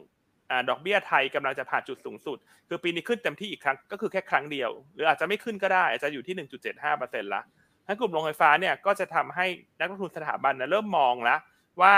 [0.51, 2.39] อดอกเบี้ยไทยกำลังจะผ่านจุดสูงสุด
[2.69, 6.49] คือปีนี้ขึ้นเต็มที่อีกครั้งก็คือแค่ครั้งเดียว หรืออาจจะไม่ขึ้นก็ได้ อาจจะอยู่ที่
[6.85, 7.43] 1.75%ละ
[7.87, 9.47] ทั้งกลุ่มโรงไฟฟ้าเนี่ยก็จะทำให้
[9.79, 11.41] นักลงทุนสถาบันนะเริ่มมองแล้ว
[11.81, 11.97] ว่า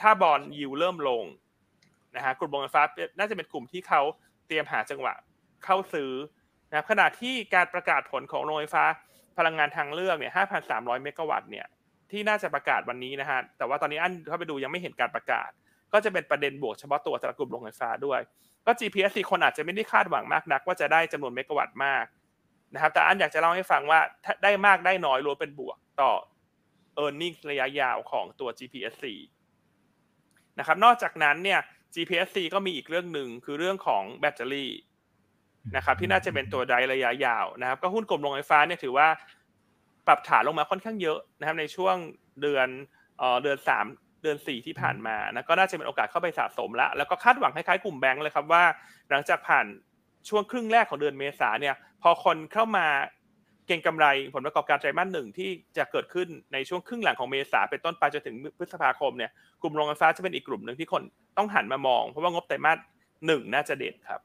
[0.00, 1.24] ถ้าบอลยิวเริ่มลง
[2.16, 2.82] นะฮะกลุ่มโรงไฟฟ้า
[3.18, 4.02] น่าจะเป็นกลุ่มที่เขา
[4.46, 5.14] เตรียมหาจังหวะ
[5.64, 6.12] เข้าซื้อ
[6.70, 8.84] นะขณะที่การประกาศผลของโรงไฟฟ้า
[9.38, 10.32] พลังงานทางเลือกเนี่ย
[10.66, 11.66] 5,300 เมกะวัตต์เนี่ย
[12.10, 15.50] ที่น่าจะประกาศวันนี้นะฮะ แต่ว่าตอนนี้อันเข้าไปดูยังไม่เห็นการประกาศ
[15.92, 18.20] ก็จะเป็นประเด็นบวกเฉพาะตัวสำหรับกลุ่มโรงไฟฟ้าด้วย
[18.66, 22.04] ก็ GPSC คนอาจจะไม่ได้คาดหวังมากนัก ว่าจะได้จำนวนเมกะวัตต์มาก
[22.74, 24.00] นะครับ แต่อันอยากจะเล่าให้ฟังว่า
[24.42, 26.12] ได้มากได้น้อยล้วนเป็นบวกต่อ
[27.02, 29.04] e a r n i n g ระยะยาวของตัว GPSC
[30.58, 31.60] นะครับ นอกจากนั้นเนี่ย
[31.94, 34.70] GPSC ก็มีอีกเรื่องหนึ่งคือเรื่องของแบตเตอรี่
[35.76, 39.08] นะครับ ที่น่าจะเป็นตัวไดระยะยาวนะครับ ก็หุ้นกลุ่มโรงไฟฟ้าเนี่ยถือว่า
[40.06, 41.96] ปรับฐานลงมาค่อนข้างเยอะนะครับ ในช่วง
[42.42, 42.68] เดือน
[43.18, 43.86] เอ่อเดือนสาม
[44.22, 48.64] เดือนสี่ที่ผ่านมานะก็น่าจะเป็นโอกาสเข้าไปสะสมล้วแล้วก็คาดหวังคล้ายๆกลุ่มแบงก์เลยครับว่า
[49.10, 49.66] หลังจากผ่าน
[50.28, 52.86] ช่วงครึ่งแรกของเดือนเมษาเนี่ย พอคนเข้ามา
[53.68, 59.30] เก็งกำไรผลประกอบการไตรมาสหนึ่งที่จะเกิดขึ้นในช่วงครึ่งหลังของเมษาเป็นต้นไปจนถึงพฤษภาคมเนี่ย
[59.62, 61.02] กลุ่มโรงไฟฟ้าจะเป็นอีกกลุ่มหนึ่งที่คน
[61.36, 62.78] ต้องหันมามอง เพราะว่างบไตรมาส
[63.26, 64.20] หนึ่งน่าจะเด่นครับ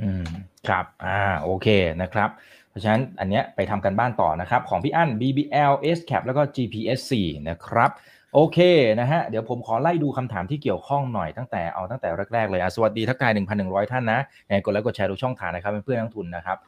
[0.00, 0.24] อืม
[0.68, 1.68] ครับอ่าโอเค
[2.02, 2.30] นะครับ
[2.70, 7.12] เพราะฉะนั้นอันเนี้ยไปทำกันบ้านต่อนะครับ ของพี่อั้น BBL SCAP แล้วก็ GPSC
[7.48, 7.90] นะครับ
[8.34, 8.58] โอเค
[9.00, 14.20] นะฮะเดี๋ยวผมขอไล่ดูคำถามที่เกี่ยวข้องหน่อยตั้งแต่เอาตั้งแต่แรกๆเลยอะสวัสดีทักทาย1,100 ท่านนะ
[14.64, 16.58] กดไลค์กดแชร์ทุกช่องทางนะครับเพื่อนนักทุนนะครับ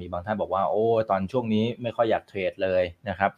[0.00, 3.30] มีบางท่านบอกว่าโอ้ตอนช่วงนี้ไม่ค่อยอยากเทรดเลยนะครับ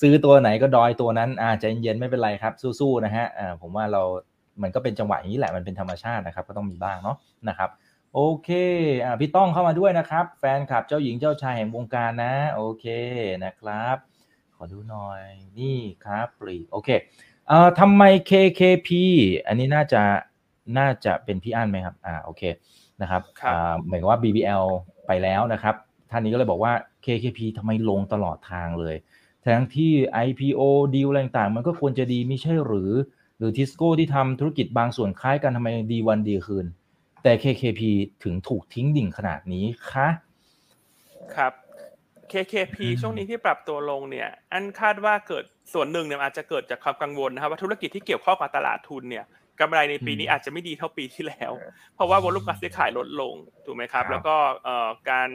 [0.00, 4.02] ซื้อตัวไหนก็ดอยตัวนั้นอ่าใจเย็นไม่เป็นไรครับ สู้ๆนะฮะอ่าผมว่าเรา
[4.62, 7.16] มันก็เป็นจังหวะอย่างนี้แหละมันเป็นธรรมชาตินะครับ ก็ต้องมีบ้างเนาะ
[7.48, 7.70] นะครับ
[8.14, 8.50] โอเค
[9.04, 12.86] อ่าพี่ต้องเข้ามาด้วยนะครับ แฟนคลับเจ้าหญิงเจ้าชายแห่งวงการนะ โอเค
[13.44, 13.96] นะครับ
[14.56, 15.22] ขอดูหน่อย
[15.58, 16.88] นี่ครับปลีโอเค
[17.48, 18.88] เอ่อทำไม KKP
[19.46, 20.02] อันนี้น่าจะ
[20.78, 22.42] น่าจะเป็นพี่อั้นไหมครับ อ่า โอเค
[23.02, 24.64] นะครับ อ่า หมายว่า BBL
[25.06, 25.74] ไปแล้วนะครับ
[26.10, 26.72] ท่านนี้ก็เลยบอกว่า
[27.04, 28.96] KKP ทำไมลงตลอดทางเลย
[29.44, 29.92] ทั้งที่
[30.26, 30.62] IPO
[30.94, 32.92] ดีลอะไรต่างๆมันก็ควรจะดีไม่ใช่หรือ
[33.38, 36.66] หรือทิสโก้ที่ทำธุรกิจบางส่วนคล้ายกันทำไมดีวันดีคืน
[37.22, 37.80] แต่ KKP
[38.24, 40.08] ถึงถูกทิ้งดิ่งขนาดนี้คะ
[41.36, 41.52] ครับ
[42.32, 49.24] KKP ช่วงนี้ที่ปรับตัวลงเนี่ย อันคาดว่าเกิดส่วนหนึ่งเนี่ยอาจจะเกิดจากความกังวลนะครับว่าธุรกิจที่เกี่ยวข้องกับตลาดทุนเนี่ย
[49.60, 51.52] กำไรในปีนี้อาจจะไม่ดีเท่าปีที่แล้ว
[51.94, 53.34] เพราะว่า volume การซื้อขายลดลง
[53.66, 54.34] ถูกไหมครับ แล้วก็
[55.10, 55.28] การ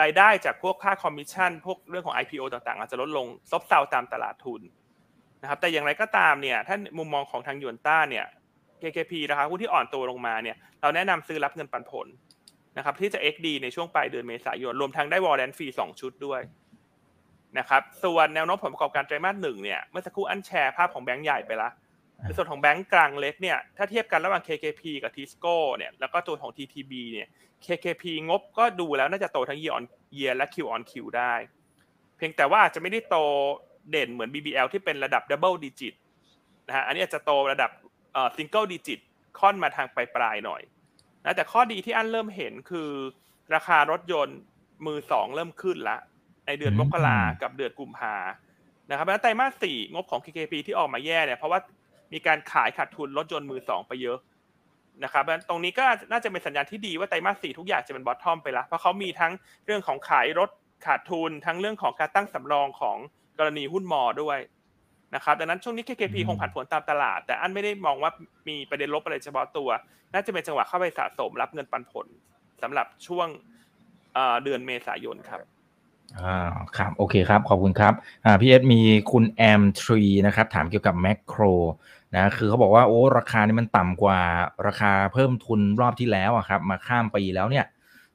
[0.00, 4.60] รายได้จากพวกค่าคอมมิชชั่น พวกเรื่องของ IPO ต่างๆ อาจจะลดลงซบเซาตามตลาดทุน
[5.42, 8.26] นะครับ แต่อย่างไรก็ตามเนี่ย ถ้ามุมมองของทางหยวนต้าเนี่ย
[8.82, 12.06] KKP นะครับหุ้นที่อ่อนตัวลงมาเนี่ย เราแนะนำซื้อรับเงินปันผล
[12.76, 16.40] นะครับ ที่จะ XD ในช่วงปลายเดือนเมษายน รวมทั้งได้วอร์เรนฟรีสองชุดด้วย
[17.58, 21.70] นะครับ ส่วนแนวโน้มผลประกอบการไตรมาสหนึ่งเนี่ย เมื่อสักครู่อันแชร์ภาพของแบงก์ใหญ่ไปละ
[22.22, 27.28] ในส่วนของแบงก์กลางเล็กเนี่ยถ้าเทียบกันระหว่าง KKP กับ Tisco เนี่ยแล้วก็ตัวของ TTB เนี่ย
[27.64, 29.84] KKP งบก็ดูแล้วน่าจะโตทั้ง year on
[30.16, 31.34] year และ Q on Q ได้
[32.16, 33.16] เพียงแต่ว่าอาจจะไม่ได้โต
[33.90, 35.94] เด่นเหมือน BBL ที่เป็นระดับ double digit
[36.66, 37.70] นะฮะอันนี้อาจจะโตระดับ
[38.36, 39.00] single digit
[39.38, 40.62] ค่อนมาทางปลายๆหน่อย
[41.24, 42.90] นะแต่ข้อดีที่อันเริ่มเห็นคือ
[43.54, 44.38] ราคารถยนต์
[44.86, 45.96] มือสองเริ่มขึ้นละ
[46.46, 48.16] ในเดือนมกรากับเดือนกุมภา
[48.90, 51.60] นะครับแล้วไตรมาสสี่งบของ KKP ที่ออกมาแย่เนี่ยเพราะว่า
[52.12, 54.18] มีการขายขาดทุนรถยนต์มือสองไปเยอะ
[55.04, 59.32] นะครับตรงนี้ก็น่าจะเป็นสัญญาณที่ดีว่าไตรมาสสี่ทุกอย่างจะเป็นบอททอมไปละเพราะเขามีทั้ง
[59.66, 60.50] เรื่องของขายรถ
[60.86, 62.96] ขาดทุน ทั้งเรื่องของการตั้งสำรองของ
[63.38, 64.38] กรณีหุ้นมอด้วย
[65.14, 68.10] นะครับดังนั้นช่วงนี้ KKP คงผันผวนตามตลาด แต่อันไม่ได้มองว่า
[68.48, 69.68] มีประเด็นลบอะไรเฉพาะตัว
[70.12, 72.06] น่าจะเป็นจังหวะเข้าไปสะสมรับเงินปันผล
[72.62, 73.28] สำหรับช่วง
[74.44, 75.40] เดือนเมษายนครับ
[76.20, 77.92] อ่าครับโอเคครับ ขอบคุณครับ
[78.24, 78.80] อ่าพี่เอสมี
[79.12, 81.42] คุณแอมทรีนะครับ ถามเกี่ยวกับแมคโคร
[82.14, 84.20] นะคือเขาบอกว่าโอ้ราคานี่มันต่ำกว่า
[84.66, 87.66] ราคาเพิ่มทุนรอบที่แล้วอะครับ มาข้ามปีแล้วเนี่ย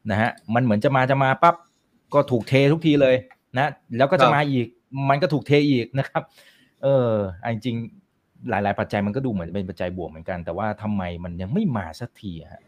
[0.09, 1.55] นะฮะมันเหมือนจะมาจะมาปั๊บ
[2.13, 3.15] ก็ถูกเททุกทีเลย
[3.57, 4.67] นะแล้วก็จะมาอีก
[5.09, 6.23] มันก็ถูกเทอีกนะครับ
[6.83, 7.09] เออ
[7.43, 7.77] อันจริง
[8.49, 12.63] หลาย ๆ ปัจจัยมันก็ดูเหมือนเป็นปัจจัยบวกเหมือนกัน แต่ว่าทำไมมันยังไม่มาสักทีฮะ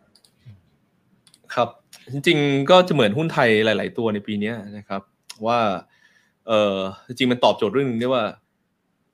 [1.54, 1.70] ครับ
[2.14, 5.02] จริง ๆ ก็จะเหมือนหุ้นไทยหลาย ๆ ตัวในปีนี้นะครับ
[5.48, 5.60] ว่า
[6.48, 6.78] เออ
[7.08, 8.24] จริงมันตอบโจทย์เรื่องนึงได้ว่า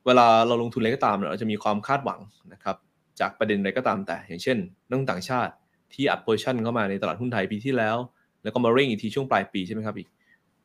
[0.06, 2.20] เวลาเราลงทุนอะไรก็ตามเราจะมีความคาดหวัง
[2.54, 2.76] นะครับ
[3.20, 4.58] จากประเด็นอะไรก็ตามแต่ อย่างเช่น
[4.90, 5.54] นักต่างชาติ
[5.94, 7.98] ที่อัด position เข้ามาในตลาดหุ้นไทยปีที่แล้ว
[8.44, 10.08] แล้วก็มาเร่งอีกทีช่วงปลายปีใช่ไหมครับอีก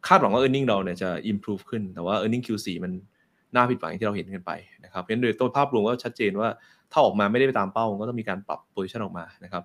[0.06, 2.30] คาดหวังว่า e a r n i n g เราเนี่ยจะ improve ขึ้น แต่ว่า e a r
[2.34, 2.92] n i n g Q4 มัน
[3.54, 4.52] น่าผิดหวังที่เราเห็นกันไป
[4.84, 6.48] นะครับเพราะฉะนั้นโดยตัวภาพรวมก็ชัดเจนว่า
[6.92, 9.62] ถ้าออกมาไม่ได้ไปตามเป้าก็ต้องมีการปรับ position ออกมานะครับ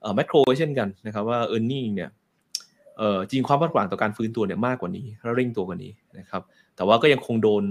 [0.00, 2.10] เอ่อแมคโครเช่นกันนะครับว่า e a r n i n g เนี่ย
[2.98, 6.42] เออจริงความคาดหวังต่อการฟื้นตัวเนี่ยมากกว่านี้และเร่งตัวกว่านี้นะครับ
[6.76, 7.64] แต่ว่าก็ยังคงโดน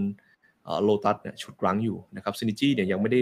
[0.83, 3.21] โลตัสเนี่ยฉุดรั้งอยู่นะครับ synergy เนี่ยยังไม่ได้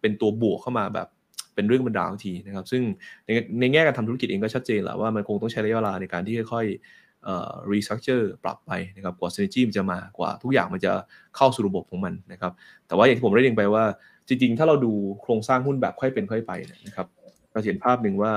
[0.00, 1.08] เป็นตัวบวกเข้ามาแบบ
[1.54, 2.82] เป็นเรื่องบรรดาวทีนะครับ ซึ่ง
[3.26, 3.30] ใน
[3.60, 10.92] ในแง่การทำธุรกิจเองก็ชัดเจนแหละว่ามันคงต้องใช้ระยะเวลาในการที่ค่อยๆรีสตรัคเจอร์ปรับไปนะครับกว่าซินิจี้มันจะมากว่าทุกอย่างมันจะ
[11.36, 12.52] เข้าสู่ระบบของมันนะครับ
[12.86, 13.84] แต่ว่าอย่างที่ผมได้เรียนไปว่า
[14.28, 16.52] จริงๆ ถ้าเราดูโครงสร้างหุ้นแบบค่อยเป็นค่อยไป
[16.86, 17.06] นะครับ
[17.52, 18.32] เราเห็นภาพหนึ่งว่า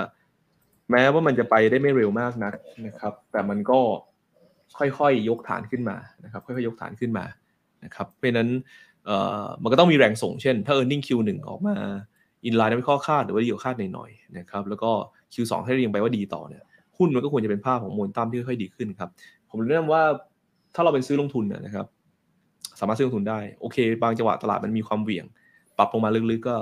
[0.91, 2.53] แม้ว่ามันจะไปได้ไม่เร็วมากนัก
[2.87, 3.79] นะครับ แต่มันก็
[4.77, 7.25] ค่อยๆยกฐานขึ้นมานะครับ ค่อยๆยกฐานขึ้นมา
[7.83, 8.49] นะครับ เพราะนั้น
[9.05, 11.75] เอ่อมันก็ต้องมีแรงส่งเช่น ถ้า e a r n i n g Q1 ออกมา
[12.45, 14.91] อินไลน์ไม่ข้อคาดหรือว่าดีกว่าคาดหน่อยๆนะครับแล้วก็
[15.33, 16.63] Q2 ให้เรียงไปว่าดีต่อเนี่ย
[16.97, 19.09] หุ้นมันก็ควรจะเป็นภาพของโมนตัมที่ค่อยๆดีขึ้นครับ
[19.49, 20.03] ผมแนะนำว่า
[20.75, 21.85] ถ้าเราเป็นซื้อลงทุนเนี่ยนะครับ
[22.79, 25.25] สามารถซื้อลงทุนได้ โอเค บางจังหวะตลาดมันมีความเหวี่ยง
[25.77, 26.57] ปรับลงมาลึกๆก็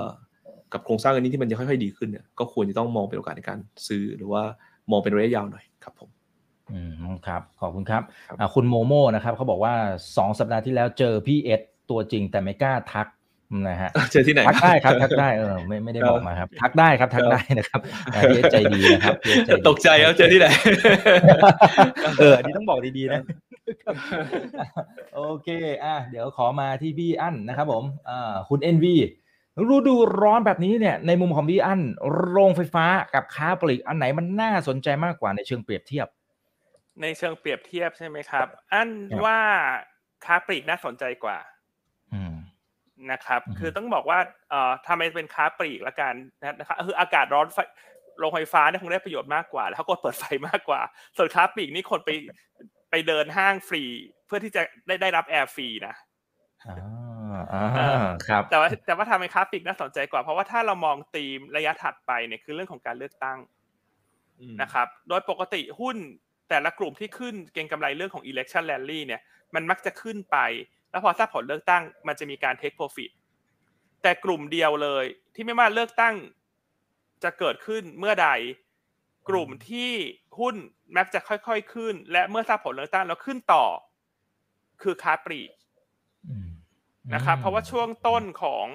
[0.73, 4.43] กับโครงสร้างอันนี้ที่มันจะค่อยๆดีขึ้นเนี่ยก็ควรจะต้องมองเป็นโอกาสในการซื้อหรือว่า
[4.91, 6.09] มองเป็นระยะยาวหน่อยครับผม
[6.73, 6.93] อืม
[7.27, 9.73] ครับ ขอบคุณครับครับอ่าคุณโมโมนะครับเขาบอกว่า
[10.17, 13.07] สองสัปดาห์ที่แล้วเจอพี่เอสตัวจริงแต่ไม่กล้าทัก
[13.67, 17.79] นะฮะเจอที่ไหนทักได้ครับทักได้เออไม่ไม่ได้บอกมาครับ ทักได้ครับทักได้นะครับ
[18.13, 20.47] อ่าพี่เอสใจดีนะครับพี่เอสใจดีตกใจครับเจอที่ไหน
[22.19, 23.21] เอออันนี้ต้องบอกดีๆนะ
[25.15, 25.47] โอเค
[25.83, 28.85] อะเดี๋ยวขอมาที่พี่อั้นนะครับผมอ่าคุณ NV
[29.59, 31.81] ฤดูร้อนแบบนี้เนี่ยในมุมของพี่อั้น
[32.29, 36.07] โรงไฟฟ้ากับค้าปลีกอันไหนมันน่าสนใจมากกว่าในเชิงเปรียบเทียบ
[37.01, 39.39] ในเชิงเปรียบเทียบใช่ไหมครับ อันครับว่า
[40.25, 41.37] ค้าปลีกน่าสนใจกว่า
[42.13, 42.33] อืม
[43.11, 46.13] นะครับอือฮึคือต้องบอกว่าเอ่อทำไมเป็นค้าปลีกละกัน
[46.59, 47.57] นะครับคืออากาศร้อนไฟ
[48.19, 50.81] โรงไฟฟ้าเนี่ยคงได้ประโยชน์มากกว่า แล้วเขากดเปิดไฟมากกว่า
[51.17, 52.09] ส่วนค้าปลีกนี่คนไป
[52.91, 53.83] ไปเดินห้างฟรี
[54.25, 55.95] เพื่อที่จะได้ได้รับแอร์ฟรีนะ
[56.63, 57.06] อ่าอ่า
[58.27, 63.37] ครับ แต่ว่าแต่ว่าทำให้ค้าปลีกน่าสนใจกว่า เพราะว่าถ้าเรามองธีมระยะถัดไปเนี่ยคือเรื่องของการเลือกตั้ง
[64.61, 65.97] นะครับ โดยปกติหุ้น
[66.49, 69.21] แต่ละกลุ่มที่ขึ้นเก็งกำไรเรื่องของ election rally เนี่ย
[69.55, 70.37] มันมักจะขึ้นไป
[70.89, 73.11] แล้วพอทราบผลเลือกตั้ง มันจะมีการ take profit
[74.01, 75.05] แต่กลุ่มเดียวเลย
[75.35, 76.15] ที่ไม่ว่าเลือกตั้ง
[77.23, 78.29] จะเกิดขึ้นเมื่อใด
[79.29, 79.91] กลุ่มที่
[80.39, 80.55] หุ้น
[80.97, 83.65] มักจะค่อยๆขึ้น และเมื่อทราบผลเลือกตั้งแล้วขึ้นต่อ
[84.81, 85.56] คือค้าปลีกอืม
[87.13, 88.65] นะครับอืมเพราะว่าช่วงต้นของ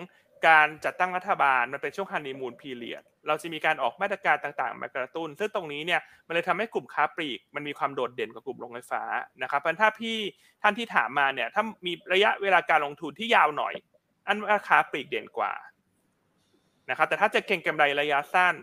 [0.49, 9.03] การจัดตั้งรัฐบาลมันเป็นช่วงฮันนีมูนพีเรียดเราจะมีการออกมาตรการต่างๆ มากระตุ้น ซึ่งตรงนี้เนี่ยมันเลยทำให้กลุ่มค้าปลีก มันมีความโดดเด่นกว่ากลุ่มโรงไฟฟ้า
[9.43, 10.17] นะครับเพราะฉะนั้นถ้าพี่
[10.63, 13.75] ท่านที่ถามมาเนี่ยถ้ามีระยะเวลาการลงทุนที่ยาวหน่อย
[14.27, 15.53] อันว่าค้าปลีกเด่นกว่า
[16.91, 18.55] นะครับแต่ถ้าจะเก็งกำไรระยะสั้น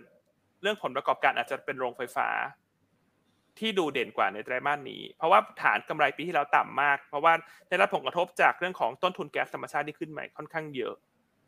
[0.62, 2.28] เรื่องผลประกอบการอาจจะเป็นโรงไฟฟ้า
[3.60, 7.34] ที่ดูเด่นกว่าในไตรมาสนี้ เพราะว่าฐานกำไรปีที่แล้วต่ำมาก เพราะว่า
[7.70, 10.96] ได้รับผลกระทบจากเรื่องของต้นทุนแก๊สธรรมชาติที่ขึ้นใหม่ค่อนข้างเยอะ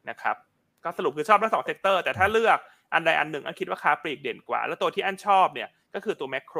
[0.10, 0.36] นะครับ
[0.84, 2.60] ก็สรุปคือชอบทั้งสอง sector แต่ถ้าเลือก
[2.94, 6.60] อันใดอันหนึ่งอันคิดว่าค้าปลีกเด่นกว่า แล้วตัวที่อันชอบเนี่ยก็คือตัวแมคโคร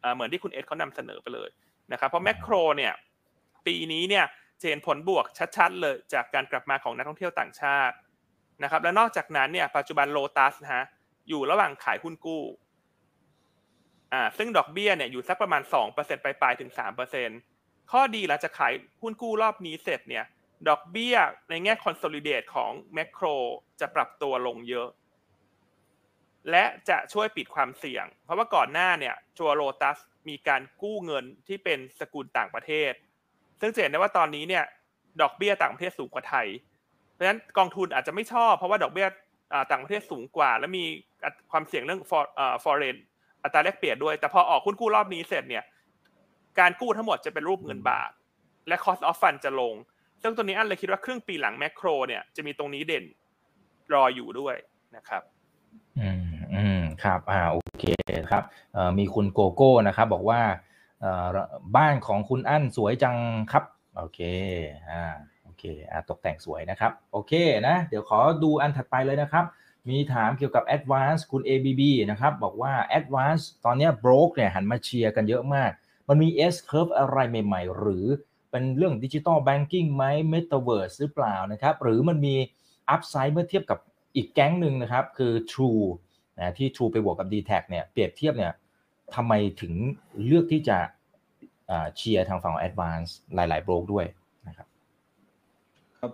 [0.00, 1.50] เอ่อเหมือนที่คุณเอสเขานำเสนอไปเลย
[1.92, 2.92] นะครับเพราะแมคโครเนี่ย
[3.66, 4.24] ปีนี้เนี่ย
[4.60, 5.24] จะเห็นผลบวก
[5.56, 7.94] ชัดๆ เลยจากการกลับมาของนักท่องเที่ยวต่างชาติ
[8.62, 10.84] นะครับและนอกจากนั้นเนี่ยปัจจุบันโลตัสนะฮะ
[11.28, 12.42] อยู่ระหว่างขายหุ้นกู้
[14.12, 16.70] อ่าซึ่งดอกเบี้ยเนี่ยอยู่สักประมาณ2%ปลายๆถึง
[17.30, 20.24] 3%ข้อดีหลังจากขายหุ้นกู้รอบนี้เสร็จเนี่ย
[20.68, 21.16] ดอกเบี้ย
[21.50, 23.26] ในแง่ consolidate ของแมคโคร
[23.80, 24.88] จะปรับตัวลงเยอะ
[26.50, 29.98] และจะช่วยปิดความเสี่ยง เพราะว่าก่อนหน้าเนี่ยจัวโลตัส
[30.28, 32.92] มีการกู้เงินที่เป็นสกุลต่างประเทศ
[33.60, 34.64] ซึ่งจะเห็นได้ว่าตอนนี้เนี่ย
[35.22, 36.46] ดอกเบี้ยต่างประเทศสูงกว่าไทย
[37.12, 39.08] เพราะฉะนั้นกองทุนอาจจะไม่ชอบเพราะว่าดอกเบี้ย
[39.70, 40.84] ต่างประเทศสูงกว่า และมี
[41.50, 42.96] ความเสี่ยงเรื่อง for อ foreign
[43.44, 45.64] อัตราแลกเปลี่ยนด้วย แต่พอออกหุ้นกู้รอบนี้เสร็จเนี่ย
[46.58, 48.10] การกู้ทั้งหมดจะเป็นรูปเงินบาท
[48.68, 49.74] และ cost of fund จะลง
[50.22, 53.04] ซึ่งตัวนี้อันเลยคิดว่าครึ่งปีหลังแมคโครเนี่ยจะมีตรงนี้เด่น
[53.92, 54.54] รออยู่ด้วย
[54.96, 55.22] นะครับ
[56.00, 57.84] อืมอืมครับ อ่า โอเค
[58.30, 60.40] ครับ เอ่อ มีคุณโกโก้นะครับ บอกว่า
[61.00, 61.26] เอ่อ
[61.76, 63.16] บ้านของคุณอั้นสวยจัง
[63.52, 63.64] ครับ
[63.96, 64.20] โอเค
[64.90, 65.04] อ่า
[65.44, 67.32] โอเค อะตกแต่งสวยนะครับ โอเค
[67.68, 69.44] นะ เดี๋ยวขอดูอันถัดไปเลยนะครับ
[69.88, 75.70] มีถามเกี่ยวกับ Advance คุณ ABB นะครับ บอกว่า Advance ตอนนี้ broke เนี่ยหันมาเชียร์กันเยอะมาก
[76.08, 78.06] มันมี S curve อะไรใหม่ ๆ หรือ
[78.50, 82.34] เป็นเรื่องดิจิ t a ลแบงกิ้งไหม Metaverse หรือเปล่านะครับ หรือมันมี
[82.94, 83.78] Upside เมื่อเทียบกับ
[84.16, 85.84] อีกแก๊งหนึ่งนะครับ คือ True
[86.38, 88.52] นะที่ True ไปบวกกับ d t แทเนี่ยเปรียบเทียบเนี่ย
[89.14, 89.72] ทำไมถึง
[90.24, 90.78] เลือกที่จะ
[91.96, 94.06] เชียร์ทางฝั่งของ Advance หลาย ๆ โบรกด้วย
[94.48, 94.66] นะครับ
[95.98, 96.12] ครับ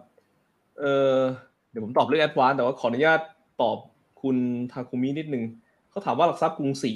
[0.79, 0.85] เอ
[1.17, 1.19] อ
[1.71, 3.21] เดี๋ยวผมตอบเรื่องแอดวานแต่ว่าขออนุญาต
[3.63, 3.77] ตอบ
[4.23, 4.37] คุณ
[4.73, 5.45] ทาคุมินิดนึง
[5.91, 6.93] เขาถามว่าหลักทรัพย์กรุงศรี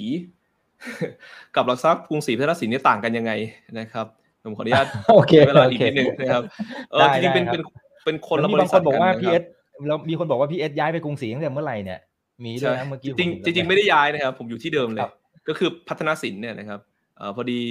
[1.55, 3.31] กับหลักทรัพย์กรุงศรีพัฒนสินเนี่ยต่างกันยังไง
[3.79, 4.05] นะครับ
[4.43, 6.43] ผมขออนุญาตโอเคใช้เวลาโออีกเคนิดนึงนะครับ
[6.91, 9.43] เออได้จริงๆเป็นได้ครับเป็นเป็นคนแล้ละวบมีบาริงคษัทนบอกว่ากันพีนะคเอรับส
[9.87, 11.99] แล้วมีคนบอกว่าพีเอสย้ายไปกรุงศรีตั้งแต่เมื่อไหร่เนี่ย
[12.45, 15.13] มีด้วยใช่นะเมื่อกี้จริงผมๆจริงๆไม่ได้ย้ายนะครับ ผมอยู่ที่เดิมเลคยรับ
[15.47, 16.79] ก็คือพัฒนาสินเนี่ยนะครับ
[17.17, 17.61] เอ่อพอดี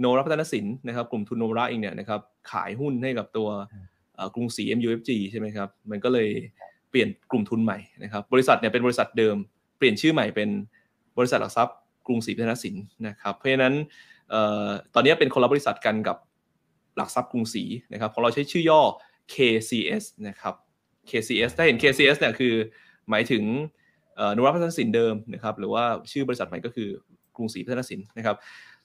[0.00, 2.20] โนรับพัฒนสินนะครับ กลุ่มทุนโนราเองเนี่ยนะครับ
[2.52, 3.48] ขายหุ้นให้กับตัว
[4.16, 6.28] เอ่อกรุงศรี MUFG ใช่ไหมครับ มันก็เลย
[6.90, 9.36] เปลี่ยนกลุ่มทุนใหม่นะครับ บริษัทเนี่ยเป็นบริษัทเดิม
[9.78, 10.48] เปลี่ยนชื่อใหม่เป็น
[11.18, 11.76] บริษัทหลักทรัพย์
[12.06, 12.74] กรุงศรีพัฒนสิน
[13.06, 13.74] นะครับ เพราะฉะนั้น
[14.32, 14.34] อ
[14.64, 16.16] อตอนนี้เป็นคนละบริษัทกันกับ
[16.96, 18.80] หลักทรัพย์กรุงศรีนะครับของเราใช้ชื่อย่อ
[19.34, 20.54] KCS นะครับ
[21.10, 22.54] KCS ถ้าเห็น KCS เนี่ยคือ
[23.10, 23.42] หมายถึง
[24.36, 26.88] นุรักษ์พัฒนสินเดิมนะครับหรือว่าชื่อบริษัทใหม่ก็คือ
[27.36, 28.36] กรุงศรีพัฒนสินนะครับ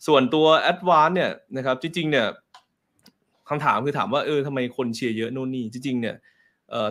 [0.08, 2.28] ส่วนตัว a d v a n c e เนี่ยนะครับจริงๆเนี่ย
[3.50, 6.16] คำถามคือถามว่าเออทำไมคนเชียร์เยอะโน่นนี่จริงๆเนี่ย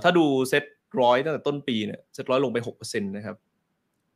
[0.03, 0.65] ถ้าดูเซ็ต
[1.01, 3.37] ร้อยตั้งแต่ต้นปีเนี่ยเซ็ตร้อยลงไป6%นะครับ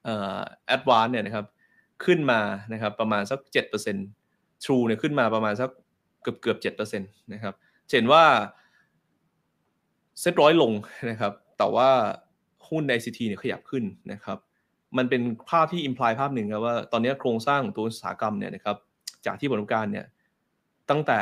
[0.04, 0.40] เอ่อ
[0.74, 1.46] a d v a n c e เนี่ยนะครับ
[2.04, 2.40] ขึ้นมา
[2.72, 3.40] นะครับประมาณสัก
[4.02, 5.70] 7% True เนี่ยขึ้นมาประมาณสัก
[6.22, 6.58] เกือบเกือบ
[6.88, 7.54] 7%นะครับ
[7.96, 8.24] เห็นว่า
[10.20, 10.72] เซ็ตร้อยลง
[11.10, 11.88] นะครับ แต่ว่า
[12.68, 14.38] หุ้นใน ICT เนี่ยขยับขึ้นนะครับ
[14.98, 18.76] มันเป็นภาพที่อิมพลายภาพหนึ่งครับว่าตอนนี้โครงสร้างของตัวอุตสาหกรรมเนี่ยนะครับ
[19.26, 20.06] จากที่ผลประกอบการเนี่ย
[20.90, 21.20] ตั้งแต่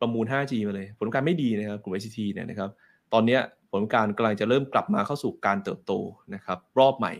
[0.00, 2.70] ประมูล 5G มาเลย ผลประกอบการไม่ดีนะครับกลุ่ม ICT เนี่ยนะครับ
[3.12, 3.38] ตอนนี้
[3.72, 5.92] ผลการกำลังจะเริ่มกลับมาเข้าสู่การเติบโต
[6.34, 7.12] นะครับรอบใหม่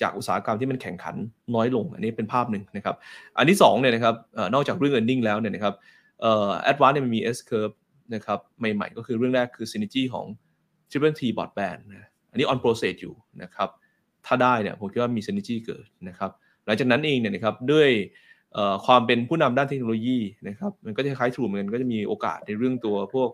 [0.00, 1.16] จากอุตสาหกรรมที่มันแข่งขัน
[1.54, 2.96] น้อยลง อันนี้เป็นภาพหนึ่งนะครับ
[3.38, 5.74] อันที่2เนี่ยนะครับอนอกจากเรื่อง earning แล้วเนี่ยนะครับ
[6.20, 7.74] เอ่อ advance เนี่ยมันมี S curve
[8.14, 10.26] นะครับใหม่ๆ ก็คือเรื่องแรกคือ synergy ของ
[10.90, 13.68] Triple T broadband นะอันนี้ on process อยู่นะครับ
[14.26, 16.30] ถ้าได้เนี่ยผมคิดว่ามี synergy เกิดนะครับ
[16.66, 17.88] หลังจากนั้นเองเนี่ยนะครับด้วย
[18.86, 23.30] ความเป็นผู้นำด้านเทคโนโลยีนะครับมันก็จะคล้าย True เหมือนกันก็จะมีโอกาสในเรื่องตัวพวก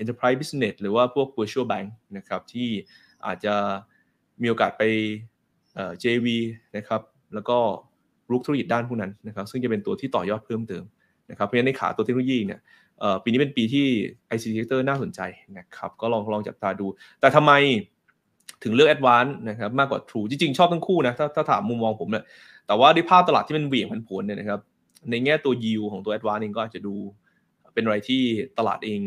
[0.00, 2.68] enterprise business หรือว่าพวก virtual bank นะครับที่
[3.26, 3.54] อาจจะ
[4.42, 4.82] มีโอกาสไป
[5.74, 6.26] เอ่อ JV
[6.76, 7.00] นะครับ
[7.34, 7.58] แล้วก็
[8.30, 10.84] รุกธุรกิจด้านพวกนั้นนะครับซึ่งจะเป็นตัวที่ต่อยอดเพิ่มเติม
[11.30, 12.60] นะครับเพราะฉะนั้นในขาตัวเทคโนโลยีเนี่ย
[13.00, 13.86] เอ่อปีนี้เป็นปีที่
[14.34, 15.20] ICT sector น่าสนใจ
[15.58, 16.86] นะครับก็ลองลองจับตาดู
[17.20, 17.52] แต่ทำไม
[18.64, 22.24] ถึงเลือก Advance นะครับมากกว่า True จริงๆ ชอบทั้งคู่นะถ้าถ้าถามมุมมองผมเนี่ย
[22.66, 24.60] แต่ว่าด้วยภาพตลาดที่มันเหวี่ยงผันผวนเนี่ยนะครับ
[25.10, 26.94] ในแง่ตัว yield ของตัว Advance เองก็อาจจะดู
[27.74, 28.22] เป็นอะไรที่
[28.58, 29.00] ตลาดเอง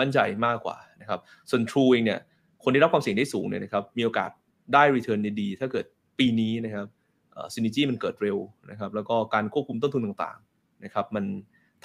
[0.00, 2.20] มั่นใจมากกว่านะครับส่วน True เองเนี่ย
[2.62, 4.30] คนที่รับความเสี่ยงได้สูงเนี่ยนะครับมีโอกาส
[4.74, 5.84] ได้ return ดีๆถ้าเกิด
[6.18, 6.86] ปีนี้นะครับ
[7.32, 8.38] เอ่อ synergy มันเกิดเร็ว
[8.70, 11.24] นะครับแล้วก็การควบคุมต้นทุนต่างๆนะครับมัน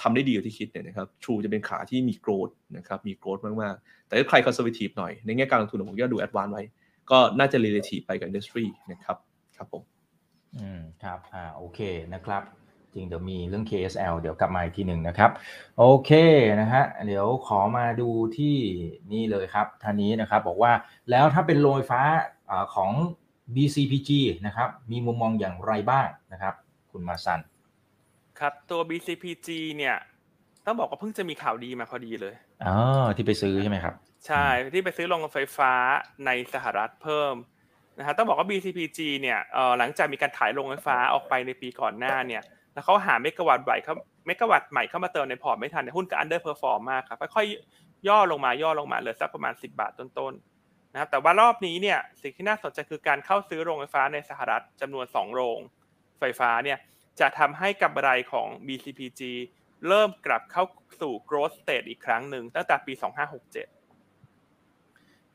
[0.02, 6.62] ทำได้ดีกว่าที่คิดเนี่ยนะครับ True จะเป็นขาที่มี growth นะครับมี growth มากๆ แต่ถ้าใคร conservative หน่อย ในแง่การลงทุนผมก็ดู advance ไว้
[7.10, 9.16] ก็น่าจะ relative ไปกับ industry นะครับ
[9.56, 9.82] ครับผม
[10.56, 11.80] อืมครับอ่าโอเค
[12.14, 12.42] นะครับ
[12.94, 15.30] จริงเดี๋ยวมีเรื่อง KSL เดี๋ยวกลับมาอีกทีหนึ่งนะครับ
[15.78, 16.10] โอเค
[16.60, 18.56] นะฮะเดี๋ยวขอมาดูที่
[19.12, 20.72] นี่เลยครับท่านนี้นะครับ บอกว่า
[21.10, 22.02] แล้วถ้าเป็นโรงไฟฟ้า
[22.50, 22.90] อาของ
[23.54, 24.10] BCPG
[24.46, 26.54] นะครับ มีมุมมองอย่างไรบ้างนะครับ
[26.90, 27.40] คุณมาซัน
[28.38, 29.96] ครับตัว BCPG เนี่ย
[30.66, 32.34] ต้องบอกว่าเพิ่งจะมีข่าวดีมาพอดีเลย
[32.64, 32.76] อ๋อ
[33.16, 33.94] ที่ไปซื้อใช่ไหมครับ
[34.26, 35.72] ใช่ที่ไปซื้อโรงไฟฟ้า
[36.26, 37.34] ในสหรัฐเพิ่ม
[37.98, 42.42] นะฮะต้องบอกว่า BCPG เนี่ยเอ่อหลังจากมีการขายโรงไฟฟ้าออกไปในปีก่อนหน้าเนี่ย
[42.74, 43.94] แล้วเขาหาเมกะวัตต์ใหม่เข้า
[44.26, 55.58] เมกะวัตต์ใหม่เข้ามาเติมในพอร์ตไม่ทันเนี่ยหุ้นก็ underperform มากครับค่อยๆย่อลงมาย่อลงมาเหลือสักประมาณ 10 บาทต้นๆนะครับแต่ว่ารอบนี้เนี่ยสิ่งที่น่าสนใจคือการเข้าซื้อโรงไฟฟ้าในสหรัฐจำนวน 2 โรง
[56.18, 56.78] ไฟฟ้าเนี่ย
[57.20, 59.20] จะทำให้กำไรของ BCPG
[59.88, 60.64] เริ่มกลับเข้า
[61.00, 63.04] สู่ growth stage อีกครั้งหนึ่งตั้งแต่ปี 2567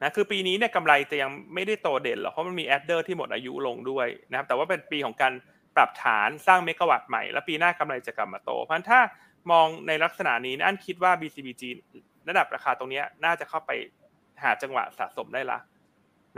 [0.02, 5.34] นะคือปีนี้เนี่ยกำไรจะยังไม่ได้โตเด่นหรอกเพราะมันมี adder ที่หมดอายุลงด้วยนะครับแต่ว่าเป็นปีของการ
[5.80, 9.00] ปรับฐานสร้างเมกะวัตต์ใหม่ แล้วปีหน้ากำไรจะกลับมาโต เพราะฉะนั้นถ้า
[9.52, 11.64] มองในลักษณะนี้นะอันคิดว่า BCPG
[12.30, 13.72] ระดับราคาตรงนี้น่าจะเข้าไป
[14.44, 15.60] หาจังหวะสะสมได้ละ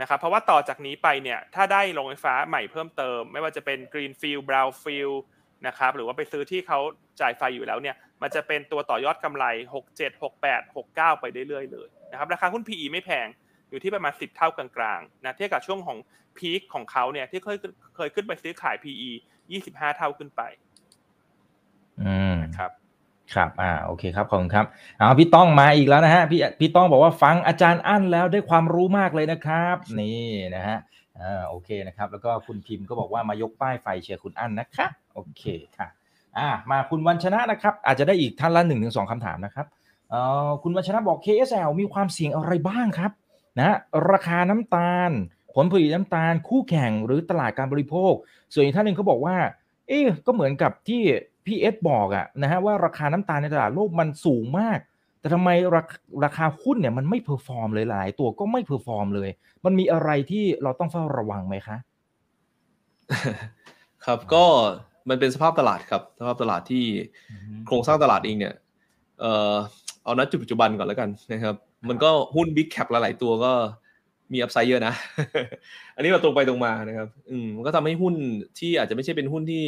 [0.00, 5.16] นะครับเพราะว่าต่อจากนี้ไปเนี่ยถ้าได้โรงไฟฟ้าใหม่เพิ่มเติม ไม่ว่าจะเป็น Greenfield Brownfield
[5.66, 6.78] นะครับหรือว่าไปซื้อที่เขา
[7.20, 9.44] จ่ายไฟอยู่แล้วเนี่ยมันจะเป็นตัวต่อยอดกำไร
[9.84, 13.26] 67 68 69 ไปเรื่อยๆเลยนะครับราคาหุ้น PE ไม่แพง
[13.72, 14.68] อยู่ที่ประมาณ 10 เท่ากลา
[14.98, 15.98] งๆนะเทียบกับช่วงของ
[16.38, 17.56] พีคของเขาเนี่ยที่เคย
[17.96, 19.10] เคยขึ้นไปซื้อขาย PE
[19.52, 20.42] 25 เท่าขึ้นไป
[22.02, 22.70] อืมนะครับ
[23.34, 24.66] ครับ อ่า โอเคครับ ขอบคุณครับ
[24.98, 30.78] เอาพี่ต้องมาอีกแล้วนะฮะ พี่ พี่ต้องบอกว่าฟังอาจารย์อั้นแล้วได้ความรู้มากเลยนะครับ นี่นะฮะ
[31.20, 35.44] อ่า โอเคนะครับ แล้วก็คุณพิมพ์ก็บอกว่ามายกป้ายไฟเชียร์คุณอั้นนะคะ โอเค
[35.78, 35.88] ค่ะ
[36.38, 39.66] อ่า มาคุณวันชนะนะครับ อาจจะได้อีกท่านละหนึ่งถึงสองคำถามนะครับ
[40.10, 43.12] เอ่อ คุณวันชนะบอก KSL มีความเสี่ยงอะไรบ้างครับ
[43.58, 43.76] นะ
[44.12, 45.10] ราคาน้ำตาล
[45.54, 48.12] ผลผลิตน้ำตาล คู่แข่งหรือตลาดการบริโภค
[48.52, 49.36] ส่วนอีกท่านหนึ่งเขาบอกว่า
[49.88, 51.02] เอ๊ะก็เหมือนกับที่
[51.46, 54.78] พี่เอสบอกอะนะฮะว่าราคาน้ำตาลในตลาดโลกมันสูงมาก
[55.20, 59.30] แต่ทำไมราคาราคาหุ้นเนี่ยมันไม่ perform เลยหลายตัวก็ไม่ perform เลย
[59.64, 61.76] มันมีอะไรที่เราต้องเฝ้าระวังไหมคะ
[64.04, 64.44] ครับก็
[65.08, 66.84] มันเป็นสภาพตลาดครับสภาพตลาดที่
[67.66, 68.54] โครงสร้างตลาดเองเนี่ย
[69.20, 69.54] เอ่อ
[70.04, 71.54] เอาณจุดปัจจุบันก่อนแล้วกันนะครับ
[71.88, 73.52] มันก็หุ้น big cap หลายๆตัวก็
[74.32, 74.94] มี upside เยอะนะ
[75.94, 78.14] อันนี้เราตรงไปตรงมานะครับ อืมมันก็ทำให้หุ้น
[78.58, 79.64] ที่อาจจะไม่ใช่เป็นหุ้นที่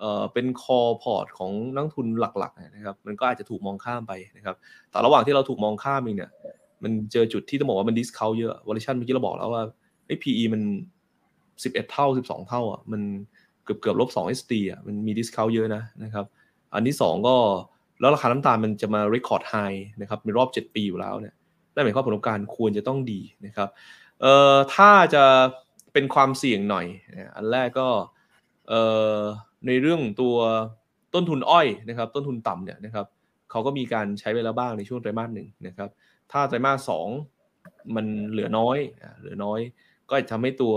[0.00, 4.56] เอ่อ เป็น core port ของนักลงทุนหลักๆนะครับ มันก็อาจจะถูกมองข้ามไปนะครับ
[4.90, 6.30] แต่ระหว่างที่เราถูกมองข้ามเองเนี่ย
[6.82, 9.62] มันเจอจุดที่ต้องบอกว่ามันดิสคาวเยอะวอล u ชันเมื่อกี้เราบอกแล้วว่า
[10.06, 10.62] ไอ้ PE มัน
[11.32, 13.02] 11เท่า12เท่าอะ มัน
[13.64, 16.24] เกือบเกือบลบ2 SD อะ มันมีดิสคาวเยอะนะนะครับ
[16.74, 17.36] อันที่2ก็
[18.00, 21.34] แล้วราคาน้ำตาลมันจะมา record high นะครับในรอบ 7 ปีอยู่แล้วเนี่ย
[21.74, 23.68] นั่นหมายความว่าผลประกอบการควรจะต้องดีนะครับ
[24.20, 25.24] เอ่อถ้าจะ
[25.92, 26.86] เป็นความเสี่ยงหน่อย
[27.36, 27.88] อันแรกก็
[28.68, 28.82] เอ่
[29.16, 29.18] อ
[29.66, 30.36] ในเรื่องตัว
[31.14, 33.06] ต้นทุนอ้อยนะครับต้นทุนต่ำเนี่ยนะครับ
[33.50, 35.90] เขาก็มีการใช้ไปแล้วบ้างในช่วงไตรมาสหนึ่งนะครับ
[36.32, 37.08] ถ้าไตรมาสสอง
[37.96, 38.78] มันเหลือน้อย
[39.20, 39.60] เหลือน้อย
[40.08, 40.74] ก็จะทำให้ตัว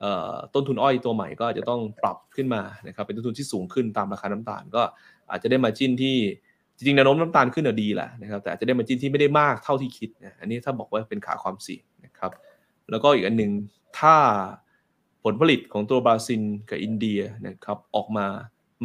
[0.00, 4.82] เอ่อต้นทุนอ้อยตัวใหม่ก็จจะต้องปรับขึ้นมานะครับเป็นต้นทุนที่สูงขึ้นตามราคาน้ำตาลก็
[5.30, 6.16] อาจจะได้มาจิ้นที่
[6.76, 12.32] จริงๆแนวโน้มน้ำตาลขึ้นอะดีแหละนะครับแต่อาจจะได้มาจิ้นที่ไม่ได้มากเท่าที่คิดนะอันนี้ถ้าบอกว่าเป็นขาความเสี่ยงนะครับ
[12.90, 13.52] แล้วก็อีกอันหนึ่ง
[13.98, 14.16] ถ้า
[15.24, 18.26] ผลผลิตของตัวบราซิลกับอินเดียนะครับออกมา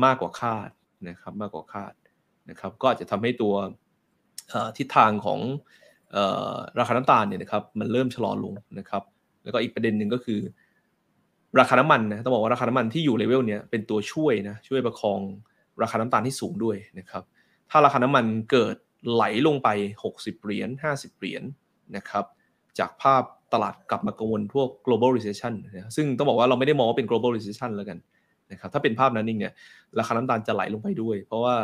[0.03, 0.69] มากกว่าคาด
[1.09, 1.93] นะครับมากกว่าคาด
[2.49, 3.53] นะครับก็อาจจะทำให้ตัว
[4.77, 5.39] ทิศทางของ
[6.15, 6.17] อ
[6.79, 9.03] ราคาน้ำตาลเนี่ยนะครับมันเริ่มชะลอลงนะครับ
[9.43, 10.39] แล้วก็อีกประเด็นหนึ่งก็คือ
[11.59, 15.19] ราคาน้ำมันนะต้องบอกว่าราคาน้ำมันที่อยู่เลเวลเนี้ยเป็นตัวช่วยนะช่วยประคอง
[15.81, 17.23] ราคาน้ำตาลที่สูงด้วยนะครับ
[17.69, 18.75] ถ้าราคาน้ำมันเกิด
[19.11, 19.69] ไหลลงไป
[20.05, 21.43] 60 เหรียญ 50 เหรียญ
[21.95, 22.25] นะครับ
[22.79, 27.97] จากภาพตลาดกลับมากังวลพวก global recession นะซึ่งต้องบอกว่าเราไม่ได้มองว่าเป็น global recession แล้วกัน
[28.51, 29.53] นะครับ ถ้าเป็นภาพนั้นเองเนี่ย
[29.99, 31.55] ราคาน้ำตาลจะไหลลงไปด้วย เพราะว่า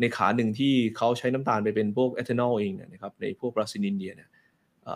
[0.00, 4.28] ในขาหนึ่งที่เขาใช้น้ำตาลไปเป็นพวกเอทานอลเองนะครับ ในพวกบราซิลอินเดียเนี่ย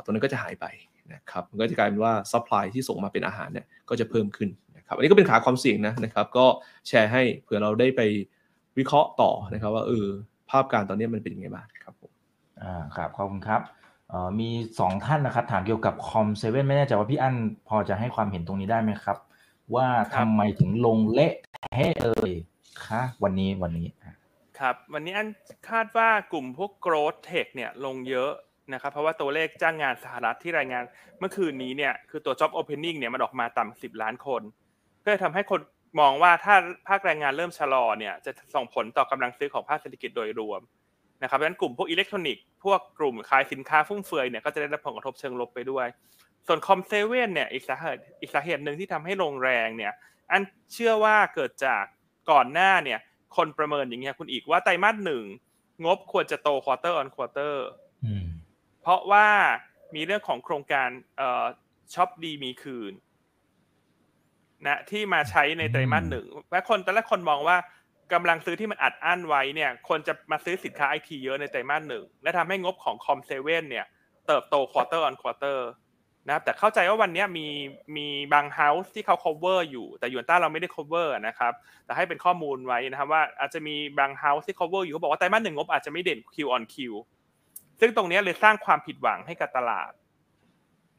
[0.02, 0.66] ตัวนั้นก็จะหายไป
[1.14, 6.46] นะครับ มันก็จะกลายเป็นว่า supply ที่ส่งมาเป็นอาหารเนี่ยก็จะเพิ่มขึ้นนะครับ อันนี้ก็เป็นขาความเสี่ยงนะนะครับ ก็
[6.88, 8.00] แชร์ให้เผื่อเราได้ไป
[8.78, 10.06] วิเคราะห์ต่อนะครับ ว่าเออ
[10.50, 12.12] ภาพการตอนนี้มันเป็นยังไงบ้างครับผม
[12.62, 13.60] อ่าครับขอบคุณครับ
[14.08, 14.48] เอ่อมี
[14.80, 17.34] สองท่านนะครับถามเกี่ยวกับคอมเซเว่นไม่แน่ใจว่าพี่อั้น
[17.68, 19.16] พอจะให้ความเห็นตรงนี้ได้ไหมครับ
[19.74, 21.32] ว่าทำไมถึงลงเละ
[21.72, 22.32] เทะเอ่ย
[22.86, 24.14] คะวันนี้วันนี้อะ
[24.58, 25.28] ครับวันนี้อัน
[25.70, 28.30] คาดว่ากลุ่มพวก growth tech เนี่ยลงเยอะ
[28.72, 30.84] นะครับเพราะว่าตัวเลขจ้างงานสหรัฐที่รายงาน
[31.18, 34.42] เมื่อคืนนี้เนี่ยคือตัว job opening เนี่ยมันออกมาต่ำสิบล้านคน
[35.04, 35.60] ก็เลยทำให้คน
[36.00, 36.54] มองว่าถ้า
[36.88, 40.60] ภาคแรงงานเริ่มชะลอเนี่ยจะส่งผลต่อกำลังซื้อของภาคเศรษฐกิจโดยรวม
[41.22, 45.86] นะครับดังนั้นกลุ่มพวกอิเล็กทรอนิกส์พวกกลุ่มขายสินค้าฟุ่มเฟือยเนี่ยก็จะได้รับผลกระทบเชิงลบไปด้วย
[46.46, 49.92] ส่วนคอมเซเว่นเนี่ยอีกสาเหตุอีกสาเหตุหนึ่งที่ทำให้ลงแรงเนี่ย
[50.30, 50.42] อัน
[50.72, 51.84] เชื่อว่าเกิดจาก
[52.30, 52.98] ก่อนหน้าเนี่ย
[53.36, 55.24] คนประเมินอย่างเงี้ยคุณอีกว่าไตรมาสหนึ่ง
[55.84, 57.54] งบควรจะโต quarter on quarter
[58.04, 58.26] อืม
[58.82, 59.28] เพราะว่า
[59.94, 61.44] มีเรื่องของโครงการเอ่อ
[61.94, 62.92] ช็อปดีมีคืน
[64.66, 67.56] นะที่มาใช้ในไตรมาสหนึ่งและคนตอนแรกคนมองว่า
[68.12, 73.86] กำลังซื้อที่มันอัดอั้นไว้เนี่ยคนจะมาซื้อสินค้าไอทีเยอะในไตรมาสหนึ่งและทำให้งบของคอมเซเว่นเนี่ย
[74.26, 75.58] เติบโต quarter on quarter
[76.26, 77.46] นะครับแต่เข้าใจว่าวันนี้มี
[77.96, 81.52] มีบาง house ที่เขา cover อยู่ แต่หยวนต้าเราไม่ได้ cover นะครับ
[81.84, 86.76] แต่ให้เป็นข้อมูลไว้นะครับว่าอาจจะมีบาง house ที่ cover อยู่เขาบอกว่าไตรมาสหนึ่งงบอาจจะไม่เด่น Q on Q
[87.80, 89.92] ซึ่งตรงนี้เลยสร้างความผิดหวังให้กับตลาด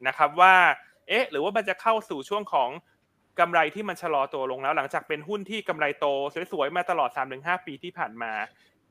[0.06, 0.54] นะครับว่า
[1.08, 2.70] เอ๊ะหรือว่ามันจะเข้าสู่ช่วงของ
[3.40, 6.06] กำไรที่มันชะลอตัวลงแล้ว หลังจากเป็นหุ้นที่กำไรโต
[6.52, 8.32] สวยๆมาตลอด 3-5 ปีที่ผ่านมา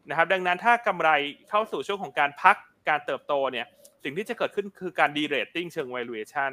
[0.10, 1.10] นะครับดังนั้นถ้ากำไร
[1.50, 2.56] เข้าสู่ช่วงของการพัก
[2.90, 3.66] การเติบโตเนี่ย
[4.04, 6.52] สิ่งที่จะเกิดขึ้นคือการ derating เชิง valuation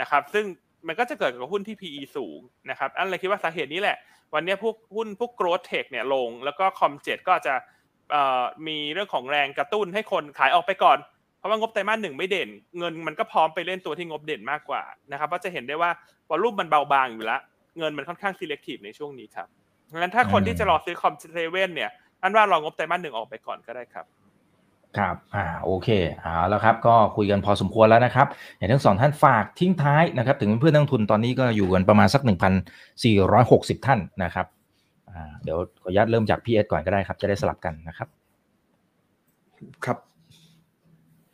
[0.00, 0.44] นะครับซึ่ง
[0.86, 2.40] มันก็จะเกิดกับหุ้นที่ PE สูง
[2.70, 3.96] นะครับอันเลยคิดว่าสาเหตุนี้แหละ
[4.34, 7.54] วันนี้พวกหุ้นพวก growth tech เนี่ยลง แล้วก็คอมเซเว่นก็จะ
[8.66, 10.98] มีเรื่องของแรงกระตุ้นให้คนขายออกไปก่อน
[11.48, 14.82] เพราะว่างบไตรมาสหนึ่งไม่เด่น เงินมันก็พร้อมไปเล่นตัวที่งบเด่นมากกว่า
[15.12, 15.90] นะครับก็จะเห็นได้ว่า
[16.28, 17.40] volume มันเบาบางอยู่แล้ว
[17.78, 19.46] เงินมันค่อนข้าง selective ในช่วงนี้ครับ
[19.94, 21.90] งั้นถ้าคนที่จะรอซื้อคอมเซเว่นเนี่ย
[22.22, 24.06] อันว่ารองบไตรมาสหนึ่งออกไปก่อนก็ได้ครับ
[24.98, 25.88] ครับ อ่า โอเค
[26.22, 28.26] เอาแล้วครับ ก็คุยกันพอสมควรแล้วนะครับ
[28.56, 32.22] อย่างทั้งสองท่านฝากทิ้งท้ายนะครับ ถึงเพื่อนนักลงทุนตอนนี้ก็อยู่กันประมาณสัก
[33.04, 34.46] 1,460 ท่านนะครับ
[35.10, 38.08] อ่อ่า เดี๋ยวขออนุญาตเริ่มจากพี่เอสก่อนก็ได้ครับ จะได้สลับกันนะครับ
[39.84, 39.98] ครับ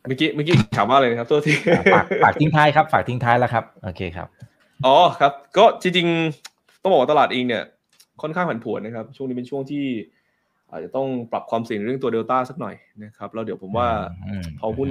[0.07, 4.27] เมื่อกี้เมื่อกี้ถามว่าอะไรนะครับตัวที่อ่าฝากฝากทิ้งท้ายครับฝากทิ้งท้ายแล้วครับโอเคครับ
[4.85, 7.63] อ๋อครับ ก็จริงๆต้องบอกว่าตลาดเองเนี่ย
[8.21, 9.85] ค่อนข้างผันผวนนะครับ ช่วงนี้เป็นช่วงที่
[10.71, 13.87] อาจจะต้องปรับความเสี่ยงเรื่องตัวเดลต้าสักหน่อยนะครับแล้วเดี๋ยวผมว่า
[14.27, 14.89] อืมพอหุ้น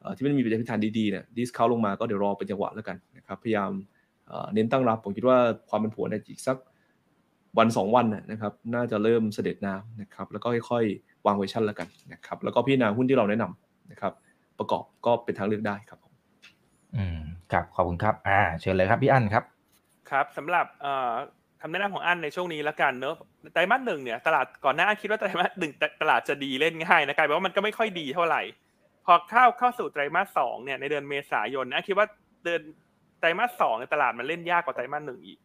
[0.00, 3.70] เอ่อที่มันมีปัจจัยพื้นฐานดีๆเนี่ย discount ลงมาก็เดี๋ยวรอเป็นจังหวะแล้วกันนะครับ พยายาม
[4.28, 5.38] เอ่อเน้นตั้งรับผมคิดว่า
[5.70, 6.56] ความเป็นผัวนในยอีกสัก
[7.58, 13.67] วันสองวันน่ะนะครับ น่าจะเริ่มสะเด็ดน้ำนะครับ แล้วก็ค่อยๆ วางเวอร์ชันแล้วกันนะครับ แล้วก็พี่นาหุ้นที่เราแนะนำ
[13.98, 14.14] นะครับ
[14.58, 16.12] ประกอบก็เป็นทางเลือกได้ครับผม
[16.96, 17.18] อืม
[17.52, 19.44] ครับขอบคุณครับ อ่า เชิญเลยครับพี่อั้นครับ
[20.10, 21.12] ครับสำหรับเอ่อ
[21.62, 23.16] คำแนะนำของอันในช่วงนี้ละกันเนอะ
[23.52, 25.72] ไตรมาสหนึ่งเนี่ยตลาดก่อนหน้าอันคิดว่าไตรมาสหนึ่ง
[26.02, 28.42] ตลาดจะดีเล่นง่ายนะกลายเป็นว่ามันก็ไม่ค่อยดีเท่าไหร่
[29.06, 32.06] พอเข้าเข้าสู่ไตรมาสสองเนี่ยในเดือนเมษายนอันคิดว่า
[32.44, 32.60] เดือน
[33.20, 35.38] ไตรมาสสองในยตลาดมันเล่นยากกว่าไตรมาสหนึ่งอีก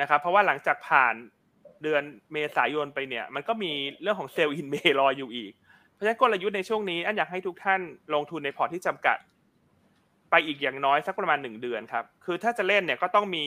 [0.00, 1.14] นะครับเพราะว่าหลังจากผ่าน
[1.82, 2.02] เดือน
[2.32, 7.80] เมษายนไปเนี่ย มันก็มีเรื่องของ Sell in May รออยู่อีกเพราะฉะนั้นกลยุทธ์ในช่วงนี้อันอยากให้ทุกท่าน
[8.14, 9.18] ลงทุนในพอร์ตที่จำกัด
[10.30, 13.46] ไปอีกอย่างน้อยสักประมาณหนึ่งเดือนครับ คือถ้าจะเล่นเนี่ยก็ต้องมี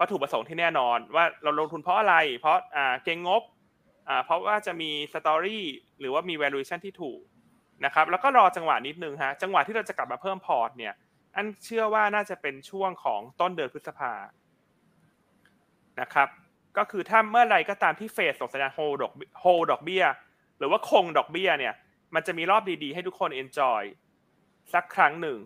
[0.00, 3.42] วัตถุประสงค์ที่แน่นอน ว่าเราลงทุนเพราะอะไร เพราะอ่าเก็งงบ
[4.08, 5.64] อ่าเพราะว่าจะมี story
[6.00, 7.20] หรือว่ามี valuation ที่ถูก
[7.84, 10.94] นะครับ แล้วก็รอจังหวะนิดนึงฮะจังหวะที่เราจะกลับมาเพิ่มพอร์ตเนี่ย
[11.34, 14.12] อันเชื่อว่าน่าจะเป็นช่วงของต้นเดือนพฤษภา
[16.00, 16.28] นะครับ
[16.78, 20.04] ก็คือถ้าเมื่อไรก็ตามที่เฟสส่งสัญญาณโฮดอกโฮดอกเบี้ย
[20.58, 21.74] หรือว่าคงดอกเบี้ยเนี่ย
[22.14, 23.82] มันจะมีรอบดีๆ ให้ทุกคน enjoy
[24.74, 25.38] สักครั้งหนึ่ง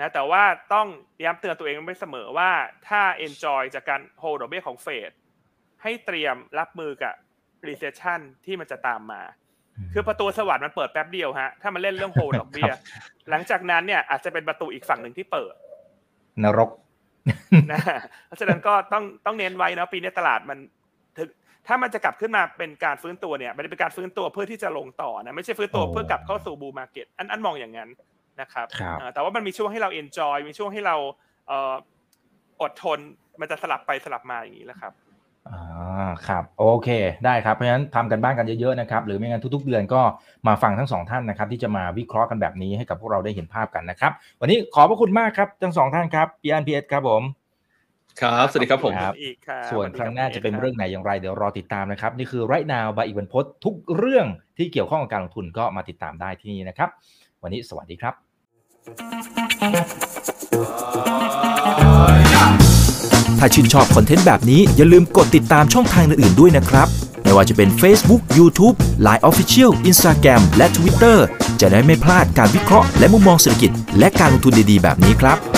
[0.00, 0.42] นะแต่ว่า
[0.74, 0.86] ต้อง
[1.24, 2.50] ย้ำเตือนตัวเองไว้เสมอว่า
[2.88, 5.10] ถ้า enjoy จากการ hold ดอกเบี้ยของเฟด
[5.82, 7.14] ให้เตรียมรับมือกับ
[7.68, 9.22] recession ที่มันจะตามมา
[9.92, 12.72] คือประตูสวรรค์มันเปิดแป๊บเดียวฮะถ้ามันเล่นเรื่อง hold ดอกเบี้ย
[13.30, 15.54] หลังจากนั้นเนี่ยอาจจะเป็นประตูอีกฝั่งหนึ่งที่เปิด
[16.44, 16.70] นรก
[17.72, 17.80] นะ
[18.26, 20.58] เพราะฉะนั้นก็ต้องต้องเน้นไว้นะปีนี้ตลาดมัน
[21.16, 21.28] ถึง
[21.68, 27.90] ถ้ามันจะกลับขึ้นมาเป็นการฟื้นตัวเนี่ยมันเป็นการฟื้นตัวเพื่อที่จะลงต่อนะไม่ใช่ฟื้นตัวโอ้เพื่อกลับเข้าสู่บูมาเก็ตอันอันมองอย่างนั้น
[28.40, 30.96] นะครับครับอ่าแต่ว่ามันมีช่วงให้เราเอนจอยมีช่วงให้เรา
[31.48, 31.74] เอ่อ
[32.62, 32.98] อดทน
[33.40, 34.92] มันจะสลับไปสลับมาอย่างนี้แหละครับ
[35.48, 36.88] อ่าครับโอเค
[37.24, 40.00] ได้ครับเพราะฉะนั้นทำกันบ้านกันเยอะๆนะครับหรือไม่งั้นทุกๆ เดือนก็
[40.46, 47.22] มาฟังทั้งสองท่านนะครับที่จะมาวิเคราะห์กันแบบนี้ให้กับพวกเราได้เห็นภาพกันนะครับวันนี้ขอบพระคุณมากครับทั้งสองท่านครับพี่อันพีเอสครับผม
[48.20, 54.26] ครับ สวัสดีครับผมครับอีกครับส่วนสคสดีรั้งหน้าบจะเป็นคบเรื่องไหนอย่างไร เดี๋ยวรอติดตามนะครับ นี่คือไรนาวบายอีกวันพศทุกเรื่อง
[54.58, 56.88] ที่เกี่ยวข้องกับการลงทุนก็มาติดตามได้ที่นี่นะครับ
[57.42, 58.14] วันนี้สวัสดีครับ
[63.38, 66.88] ถ้าชื่นชอบคอนเทนต์แบบนี้อย่าลืมกดติดตามช่องทางอื่นๆด้วยนะครับ
[67.22, 71.16] ไม่ว่าจะเป็น Facebook, YouTube, Line Official, Instagram และ Twitter
[71.60, 75.57] จะได้ไม่พลาดการวิเคราะห์และมุมมองเศรษฐกิจ และการลงทุนดีๆ แบบนี้ครับ